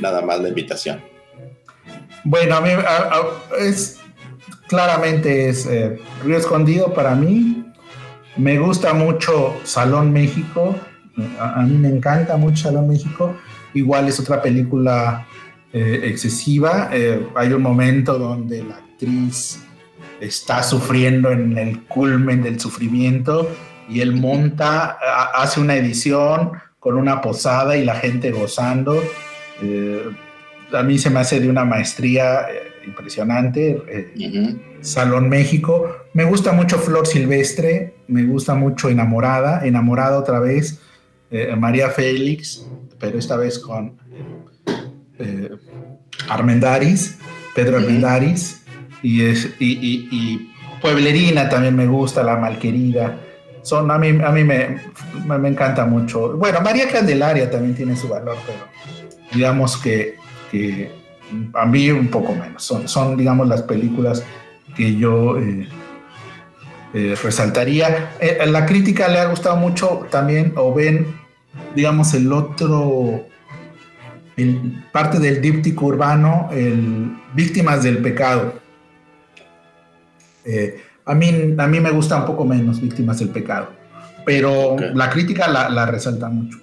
[0.00, 1.00] nada más la invitación.
[2.24, 2.70] Bueno, a mí
[3.58, 3.98] es
[4.68, 7.64] claramente es eh, Río Escondido para mí.
[8.36, 10.74] Me gusta mucho Salón México.
[11.38, 13.36] A, mí me encanta mucho Salón México.
[13.74, 15.26] Igual es otra película
[15.74, 16.88] eh, excesiva.
[16.92, 19.60] Eh, hay un momento donde la actriz
[20.20, 23.50] está sufriendo en el culmen del sufrimiento
[23.90, 24.96] y él monta,
[25.34, 29.02] hace una edición con una posada y la gente gozando
[30.72, 33.82] a mí se me hace de una maestría eh, impresionante.
[33.88, 35.88] Eh, Salón México.
[36.12, 40.80] Me gusta mucho Flor Silvestre, me gusta mucho Enamorada, Enamorada otra vez,
[41.30, 42.66] eh, María Félix,
[42.98, 43.98] pero esta vez con
[46.28, 47.18] Armendaris,
[47.54, 48.62] Pedro Armendaris,
[49.02, 50.50] y, es, y,
[50.80, 53.18] Pueblerina también me gusta, La Malquerida.
[53.62, 54.80] Son, a mí, a mí me,
[55.26, 56.36] me encanta mucho.
[56.36, 58.68] Bueno, María Candelaria también tiene su valor, pero
[59.32, 60.16] digamos que
[61.54, 62.62] a mí un poco menos.
[62.62, 64.22] Son, son digamos, las películas
[64.76, 65.68] que yo eh,
[66.92, 68.12] eh, resaltaría.
[68.20, 71.06] Eh, la crítica le ha gustado mucho también, o ven,
[71.74, 73.26] digamos, el otro,
[74.36, 78.54] el, parte del díptico urbano, el Víctimas del Pecado.
[81.06, 83.70] a, mí, a mí me gusta un poco menos Víctimas del Pecado,
[84.24, 86.58] pero la crítica la, resalta mucho.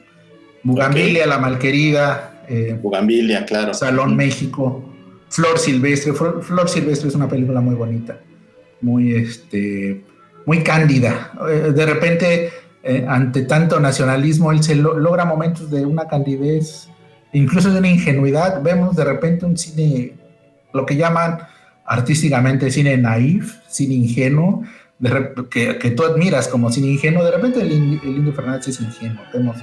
[0.64, 3.74] Bugambilia, La Malquerida, eh, Bugambilia, claro.
[3.74, 4.84] Salón México,
[5.30, 6.14] Flor Silvestre.
[6.14, 8.20] Flor, Silvestre es una película muy bonita,
[8.82, 10.04] muy este,
[10.46, 11.32] muy cándida.
[11.50, 12.50] Eh, de repente,
[12.84, 16.90] eh, ante tanto nacionalismo, él se logra momentos de una candidez,
[17.34, 18.62] incluso de una ingenuidad.
[18.62, 20.14] Vemos de repente un cine,
[20.74, 21.40] lo que llaman
[21.86, 24.64] artísticamente cine naif, cine ingenuo,
[25.50, 27.24] que, que, tú admiras como cine ingenuo.
[27.24, 29.24] De repente el, el Indio Fernández es ingenuo.
[29.34, 29.58] Vemos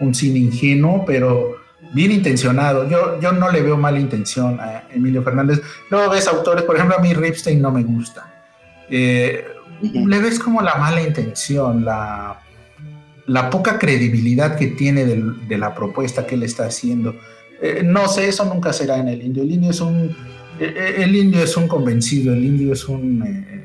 [0.00, 1.56] un cine ingenuo, pero
[1.92, 2.88] bien intencionado.
[2.88, 5.60] Yo, yo no le veo mala intención a Emilio Fernández.
[5.90, 8.32] Luego ves autores, por ejemplo, a mí Ripstein no me gusta.
[8.88, 9.44] Eh,
[9.82, 12.40] le ves como la mala intención, la,
[13.26, 17.16] la poca credibilidad que tiene de, la propuesta que él está haciendo.
[17.60, 19.42] Eh, no sé, eso nunca será en el indio.
[19.42, 20.16] El indio es un,
[20.60, 23.56] eh, el indio es un convencido, el indio es un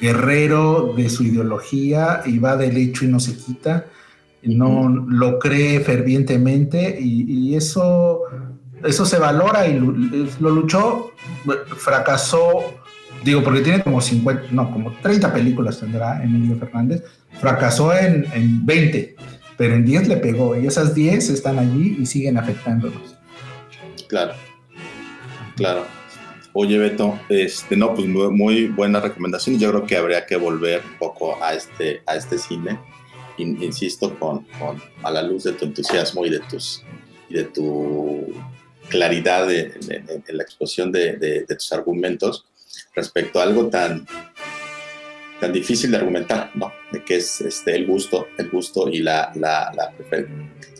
[0.00, 3.86] guerrero de su ideología y va del hecho y no se quita
[4.42, 8.22] no lo cree fervientemente y, eso,
[8.84, 11.12] eso se valora y lo, luchó,
[11.76, 12.62] fracasó,
[13.28, 17.02] digo, porque tiene como 50, no, como 30 películas tendrá Emilio Fernández,
[17.40, 19.16] fracasó en, en 20,
[19.56, 23.16] pero en 10 le pegó y esas 10 están allí y siguen afectándonos.
[24.08, 24.34] Claro,
[25.56, 25.86] claro.
[26.54, 29.58] Oye, Beto, este, no, pues muy, buena recomendación.
[29.58, 32.78] Yo creo que habría que volver un poco a este, a este cine
[33.38, 34.46] insisto, con,
[35.02, 36.82] a la luz de tu entusiasmo y de, tus,
[37.28, 38.26] y de tu
[38.88, 42.44] claridad en la exposición de, tus argumentos
[42.94, 44.06] respecto a algo tan,
[45.40, 46.72] tan difícil de argumentar, ¿no?
[46.92, 49.72] De que es este, el gusto, el gusto y la, la,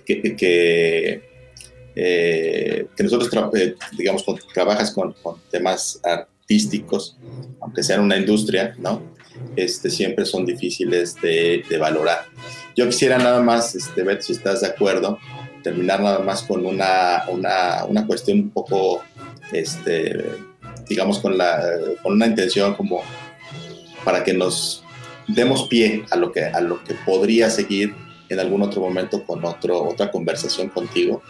[0.05, 1.23] que, que,
[1.95, 7.17] eh, nosotros, eh, digamos, trabajas con, con, temas artísticos,
[7.61, 9.03] aunque sean una industria, ¿no?
[9.55, 12.27] Este, siempre son difíciles de, de valorar.
[12.77, 15.19] Yo quisiera nada más, este, si estás de acuerdo,
[15.63, 19.03] terminar nada más con una, una, una cuestión un poco,
[19.53, 20.25] este,
[20.89, 21.63] digamos, con, la,
[22.03, 23.03] con una intención como
[24.05, 24.85] para que nos
[25.27, 27.95] demos pie a lo que, a lo que podría seguir
[28.29, 31.23] en algún otro momento con otro, otra conversación contigo,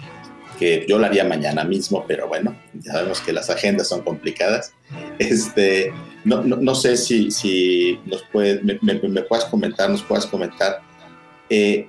[0.59, 4.73] que yo la haría mañana mismo, pero bueno, ya sabemos que las agendas son complicadas.
[5.19, 5.93] Este,
[6.25, 10.27] no, no, no sé si, si nos puede, me, me, me, puedas comentar, nos puedas
[10.27, 10.81] comentar
[11.49, 11.89] eh,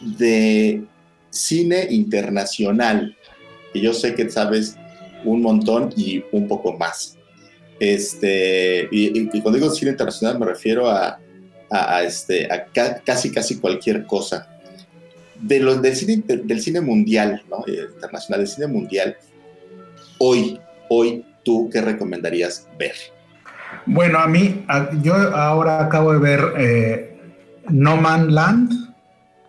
[0.00, 0.82] de
[1.30, 3.16] cine internacional,
[3.72, 4.76] y yo sé que sabes
[5.24, 7.18] un montón y un poco más.
[7.80, 11.18] Este, y, cuando digo cine internacional me refiero a,
[11.70, 12.66] a, este, a
[13.04, 14.48] casi, casi cualquier cosa.
[15.40, 17.64] De los, del, cine, del cine mundial, ¿no?
[17.66, 19.16] Eh, internacional, del cine mundial,
[20.18, 20.58] hoy,
[20.88, 22.94] hoy, ¿tú qué recomendarías ver?
[23.86, 24.64] Bueno, a mí,
[25.02, 27.20] yo ahora acabo de ver eh,
[27.68, 28.94] No Man Land,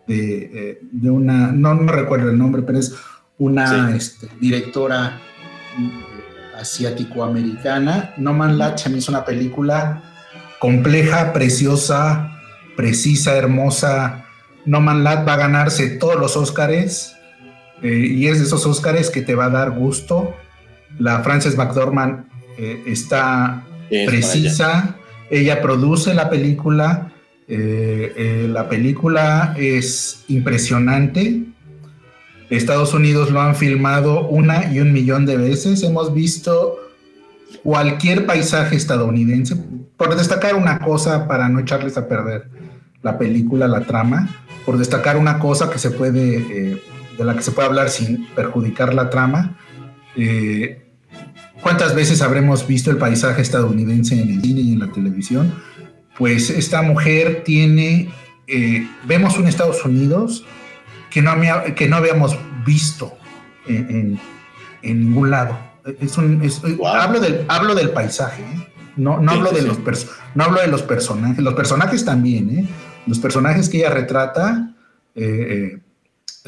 [0.07, 2.93] eh, de, una, no, no, recuerdo el nombre, pero es
[3.37, 5.21] una este, directora
[6.57, 8.13] asiático-americana.
[8.17, 10.01] No Man Latch me hizo una película
[10.59, 12.31] compleja, preciosa,
[12.75, 14.25] precisa, hermosa.
[14.65, 17.15] No Man Lat va a ganarse todos los Óscares
[17.81, 20.35] eh, y es de esos Óscares que te va a dar gusto.
[20.97, 22.25] La Frances McDormand
[22.85, 24.95] está precisa,
[25.29, 27.11] ella produce la película,
[27.47, 31.43] eh, eh, la película es impresionante.
[32.49, 35.83] Estados Unidos lo han filmado una y un millón de veces.
[35.83, 36.77] Hemos visto
[37.63, 39.55] cualquier paisaje estadounidense.
[39.97, 42.49] Por destacar una cosa, para no echarles a perder
[43.01, 44.29] la película, la trama,
[44.65, 46.83] por destacar una cosa que se puede, eh,
[47.17, 49.57] de la que se puede hablar sin perjudicar la trama.
[51.61, 55.53] ¿Cuántas veces habremos visto el paisaje estadounidense en el cine y en la televisión?
[56.17, 58.09] pues esta mujer tiene,
[58.47, 60.45] eh, vemos un Estados Unidos
[61.15, 61.31] que no,
[61.75, 63.17] que no habíamos visto
[63.67, 64.19] en,
[64.83, 65.57] ningún lado.
[66.01, 66.43] Es un,
[66.85, 68.67] hablo, del, hablo del paisaje, ¿eh?
[68.97, 69.77] no, no, hablo de los
[70.35, 72.67] no hablo de los personajes, los personajes también, ¿eh?
[73.07, 74.73] los personajes que ella retrata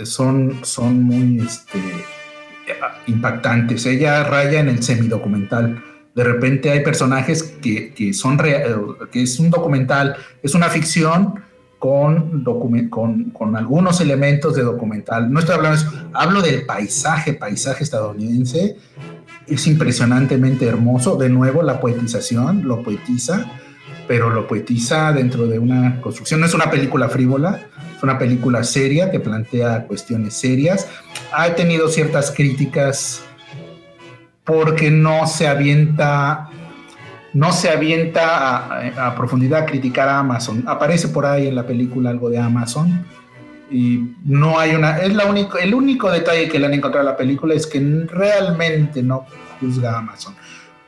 [0.03, 1.80] son, son muy este,
[3.05, 3.86] impactantes.
[3.86, 5.82] Ella raya en el semidocumental
[6.13, 11.36] de repente hay personajes que, son que es un documental, es una ficción
[11.80, 12.44] con,
[12.90, 15.32] con, algunos elementos de documental.
[15.32, 18.78] No estoy hablando de eso, hablo del paisaje, paisaje estadounidense.
[19.46, 21.16] Es impresionantemente hermoso.
[21.16, 23.46] De nuevo, la poetización lo poetiza,
[24.08, 26.40] pero lo poetiza dentro de una construcción.
[26.40, 30.88] No es una película frívola, es una película seria que plantea cuestiones serias.
[31.32, 33.22] Ha tenido ciertas críticas
[34.44, 36.50] porque no se avienta,
[37.38, 40.64] no se avienta a, profundidad a criticar a Amazon.
[40.68, 43.06] Aparece por ahí en la película algo de Amazon
[43.70, 47.12] y no hay una, es la único, el único detalle que le han encontrado a
[47.12, 49.26] la película es que realmente no
[49.60, 50.36] juzga a Amazon,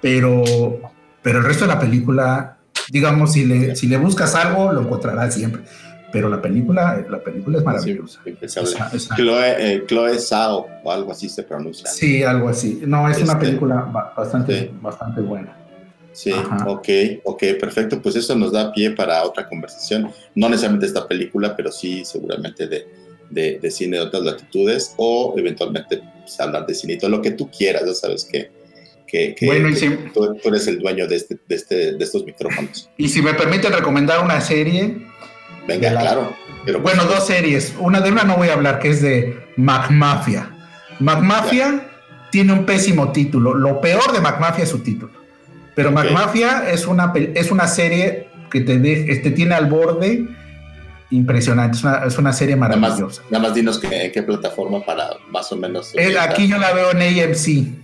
[0.01, 0.43] pero,
[1.21, 2.57] pero el resto de la película
[2.91, 5.61] digamos, si le, si le buscas algo, lo encontrarás siempre.
[6.11, 8.21] Pero la película, la película es maravillosa.
[9.15, 11.87] Chloe, eh, Chloe Sao o algo así se pronuncia.
[11.87, 12.81] Sí, algo así.
[12.83, 15.58] No, es una este, película bastante, bastante buena.
[16.19, 16.33] Sí,
[16.67, 16.89] ok,
[17.23, 18.01] ok, perfecto.
[18.01, 20.11] Pues eso nos da pie para otra conversación.
[20.35, 22.85] No necesariamente esta película, pero sí seguramente de,
[23.29, 27.31] de, de cine de otras latitudes o eventualmente pues, hablar de cine, todo lo que
[27.31, 28.51] tú quieras, ya sabes que,
[29.07, 29.69] que, bueno,
[30.13, 32.89] tú, eres el dueño de, este, de, este, de estos micrófonos.
[32.97, 34.97] Y si me permite recomendar una serie.
[35.69, 36.35] Venga, claro.
[36.65, 37.73] Pero bueno, dos series.
[37.79, 40.53] Una de una no voy a hablar, que es de MacMafia.
[40.99, 41.89] MacMafia
[42.29, 43.53] tiene un pésimo título.
[43.53, 45.18] Lo peor de MacMafia es su título.
[45.79, 50.27] Pero MacMafia es una, es una serie que te, de, este, tiene al borde
[51.09, 51.77] impresionante.
[52.05, 53.21] Es una, serie maravillosa.
[53.29, 55.93] Nada más, dinos en qué plataforma para más o menos.
[56.19, 57.79] aquí yo la veo en AMC.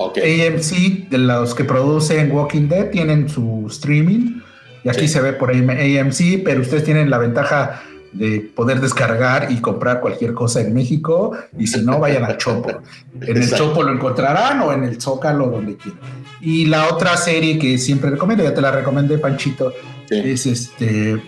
[0.00, 4.40] AMC, de los que producen Walking Dead, tienen su streaming.
[4.82, 9.60] Y aquí se ve por AMC, pero ustedes tienen la ventaja de poder descargar y
[9.60, 11.36] comprar cualquier cosa en México.
[11.58, 12.82] Y si no, vayan al Chopo.
[13.20, 16.00] En el Chopo lo encontrarán o en el Zócalo, donde quieran.
[16.40, 19.72] Y la otra serie que siempre recomiendo, ya te la recomendé, Panchito,
[20.10, 21.22] es este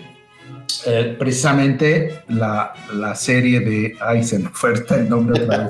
[0.85, 3.95] eh, precisamente la, la, serie de.
[3.99, 5.69] Ay, se me oferta el nombre otra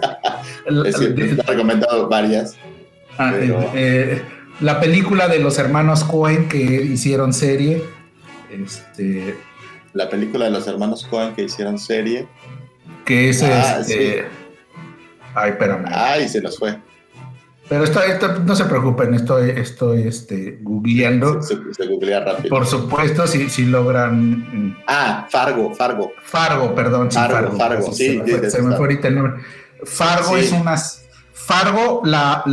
[0.65, 0.95] vez.
[0.99, 2.55] he recomendado varias.
[3.17, 4.21] Ah, eh, eh,
[4.61, 7.83] la película de los hermanos Cohen que hicieron serie.
[8.51, 9.37] Este,
[9.95, 12.27] la película de los hermanos Cohen que hicieron serie.
[13.05, 14.25] Que es ah, este.
[15.33, 15.85] Ay, espérame.
[15.87, 16.77] Ay, se nos fue.
[17.67, 17.99] Pero esto,
[18.45, 21.41] no se preocupen, estoy, estoy este, googleando.
[21.41, 21.55] Se,
[21.87, 22.49] googlea rápido.
[22.49, 24.67] Por supuesto, si, si logran.
[24.67, 24.77] Mm.
[24.85, 26.11] Ah, Fargo, Fargo.
[26.21, 27.09] Fargo, perdón.
[27.09, 28.21] Fargo, Fargo, sí.
[28.25, 29.41] Se, me, fue, ahorita el nombre.
[29.83, 30.75] Fargo es una.
[31.33, 32.43] Fargo, la,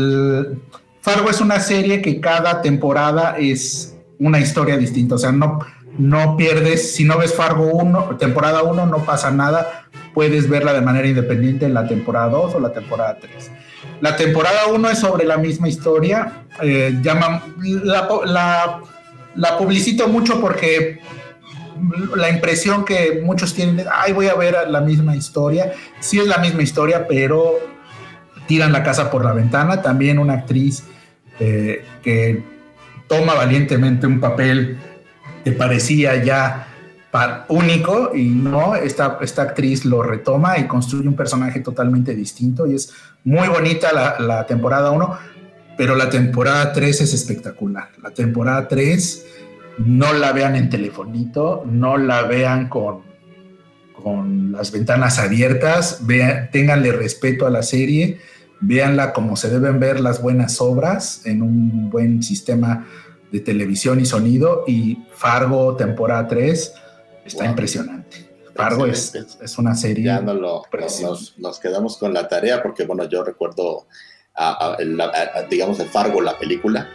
[1.00, 5.16] Fargo es una serie que cada temporada es una historia distinta.
[5.16, 5.58] O sea, no,
[5.98, 6.94] no pierdes.
[6.94, 9.86] Si no ves Fargo 1, temporada 1, no pasa nada.
[10.14, 13.50] Puedes verla de manera independiente en la temporada 2 o la temporada 3
[14.02, 16.44] la temporada 1 es sobre la misma historia.
[16.60, 17.00] Eh,
[17.84, 18.80] la,
[19.36, 21.00] la, publicito mucho porque
[22.16, 25.72] la impresión que muchos tienen de, ay, voy a ver la misma historia.
[26.00, 27.54] Sí es la misma historia, pero
[28.48, 29.82] tiran la casa por la ventana.
[29.82, 30.82] También una actriz
[31.38, 32.42] eh, que
[33.06, 34.78] toma valientemente un papel
[35.44, 36.68] que parecía ya
[37.48, 42.74] único y no, esta, esta actriz lo retoma y construye un personaje totalmente distinto y
[42.74, 42.92] es
[43.24, 45.18] muy bonita la, temporada 1,
[45.76, 47.90] pero la temporada 3 es espectacular.
[48.02, 49.26] La temporada 3
[49.78, 53.02] no la vean en telefonito, no la vean con,
[53.92, 58.18] con las ventanas abiertas, vean, ténganle respeto a la serie,
[58.60, 62.86] véanla como se deben ver las buenas obras en un buen sistema
[63.32, 66.74] de televisión y sonido y Fargo temporada 3
[67.24, 68.28] Está impresionante.
[68.54, 70.04] Fargo es, es, una serie.
[70.04, 70.62] Ya no lo,
[71.00, 73.86] nos, nos, quedamos con la tarea porque, bueno, yo recuerdo,
[75.48, 76.88] digamos, el Fargo, la película,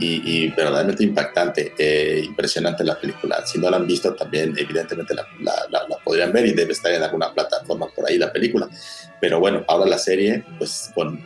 [0.00, 3.44] y, verdaderamente impactante, eh, impresionante la película.
[3.44, 7.02] Si no la han visto, también evidentemente la, la, podrían ver y debe estar en
[7.02, 8.68] alguna plataforma por ahí la película.
[9.20, 11.20] Pero bueno, ahora la serie, pues con,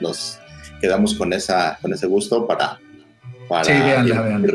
[0.00, 0.38] nos,
[0.80, 2.78] quedamos con, esa, con ese gusto para,
[3.52, 3.72] para sí,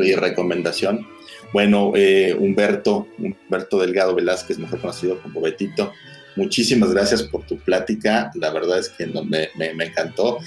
[0.04, 1.06] y recomendación
[1.52, 5.92] bueno, eh, Humberto, Humberto Delgado Velázquez, mejor conocido como Betito,
[6.36, 8.30] muchísimas gracias por tu plática.
[8.34, 10.38] La verdad es que me, encantó.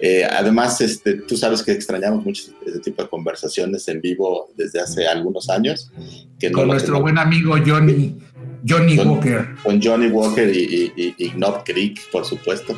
[0.00, 4.80] Eh, además, este, tú sabes que extrañamos mucho este tipo de conversaciones en vivo desde
[4.80, 5.92] hace algunos años.
[6.52, 8.16] con nuestro buen amigo Johnny,
[8.68, 9.54] Johnny Walker.
[9.62, 11.32] Con Johnny Walker y, y,
[11.64, 12.76] Creek, por supuesto.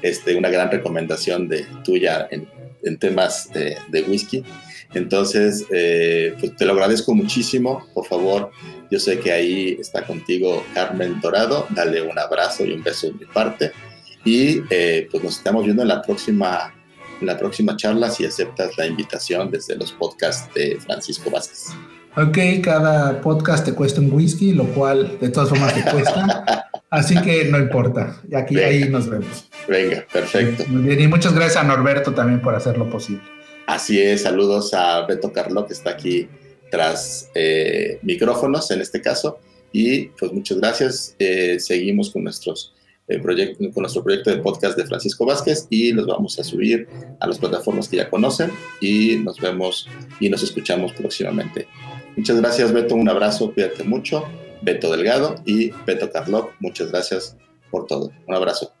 [0.00, 2.48] este, una gran recomendación de tuya en,
[2.98, 4.44] temas de, de whisky.
[4.94, 7.86] Entonces, eh, pues te lo agradezco muchísimo.
[7.94, 8.50] Por favor,
[8.90, 11.66] yo sé que ahí está contigo Carmen Dorado.
[11.70, 13.72] Dale un abrazo y un beso de mi parte.
[14.24, 16.72] Y eh, pues nos estamos viendo en la próxima,
[17.20, 21.70] en la próxima charla si aceptas la invitación desde los podcasts de Francisco Vázquez.
[22.16, 26.70] Ok, cada podcast te cuesta un whisky, lo cual de todas formas te cuesta.
[26.88, 28.20] Así que no importa.
[28.30, 29.48] Y aquí ahí nos vemos.
[29.66, 30.62] Venga, perfecto.
[30.68, 33.24] Muy bien, y muchas gracias a Norberto también por hacerlo posible.
[33.66, 36.28] Así es, saludos a Beto Carlo que está aquí
[36.70, 39.40] tras eh, micrófonos en este caso.
[39.72, 41.16] Y pues muchas gracias.
[41.18, 42.74] Eh, seguimos con, nuestros,
[43.08, 46.86] eh, con nuestro proyecto de podcast de Francisco Vázquez y los vamos a subir
[47.18, 49.88] a las plataformas que ya conocen y nos vemos
[50.20, 51.66] y nos escuchamos próximamente.
[52.16, 54.24] Muchas gracias Beto, un abrazo, cuídate mucho.
[54.62, 57.36] Beto Delgado y Beto Carlo, muchas gracias
[57.70, 58.12] por todo.
[58.26, 58.72] Un abrazo.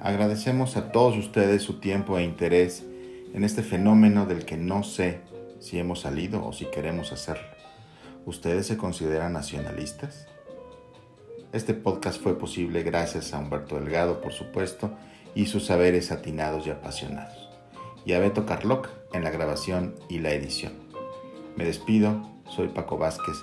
[0.00, 2.84] Agradecemos a todos ustedes su tiempo e interés
[3.32, 5.20] en este fenómeno del que no sé
[5.60, 7.46] si hemos salido o si queremos hacerlo.
[8.26, 10.26] ¿Ustedes se consideran nacionalistas?
[11.52, 14.90] Este podcast fue posible gracias a Humberto Delgado, por supuesto,
[15.34, 17.43] y sus saberes atinados y apasionados,
[18.04, 20.72] y a Beto Carloc en la grabación y la edición.
[21.56, 23.36] Me despido, soy Paco Vázquez,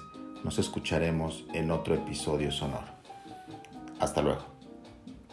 [0.43, 2.87] nos escucharemos en otro episodio sonoro.
[3.99, 4.50] Hasta luego.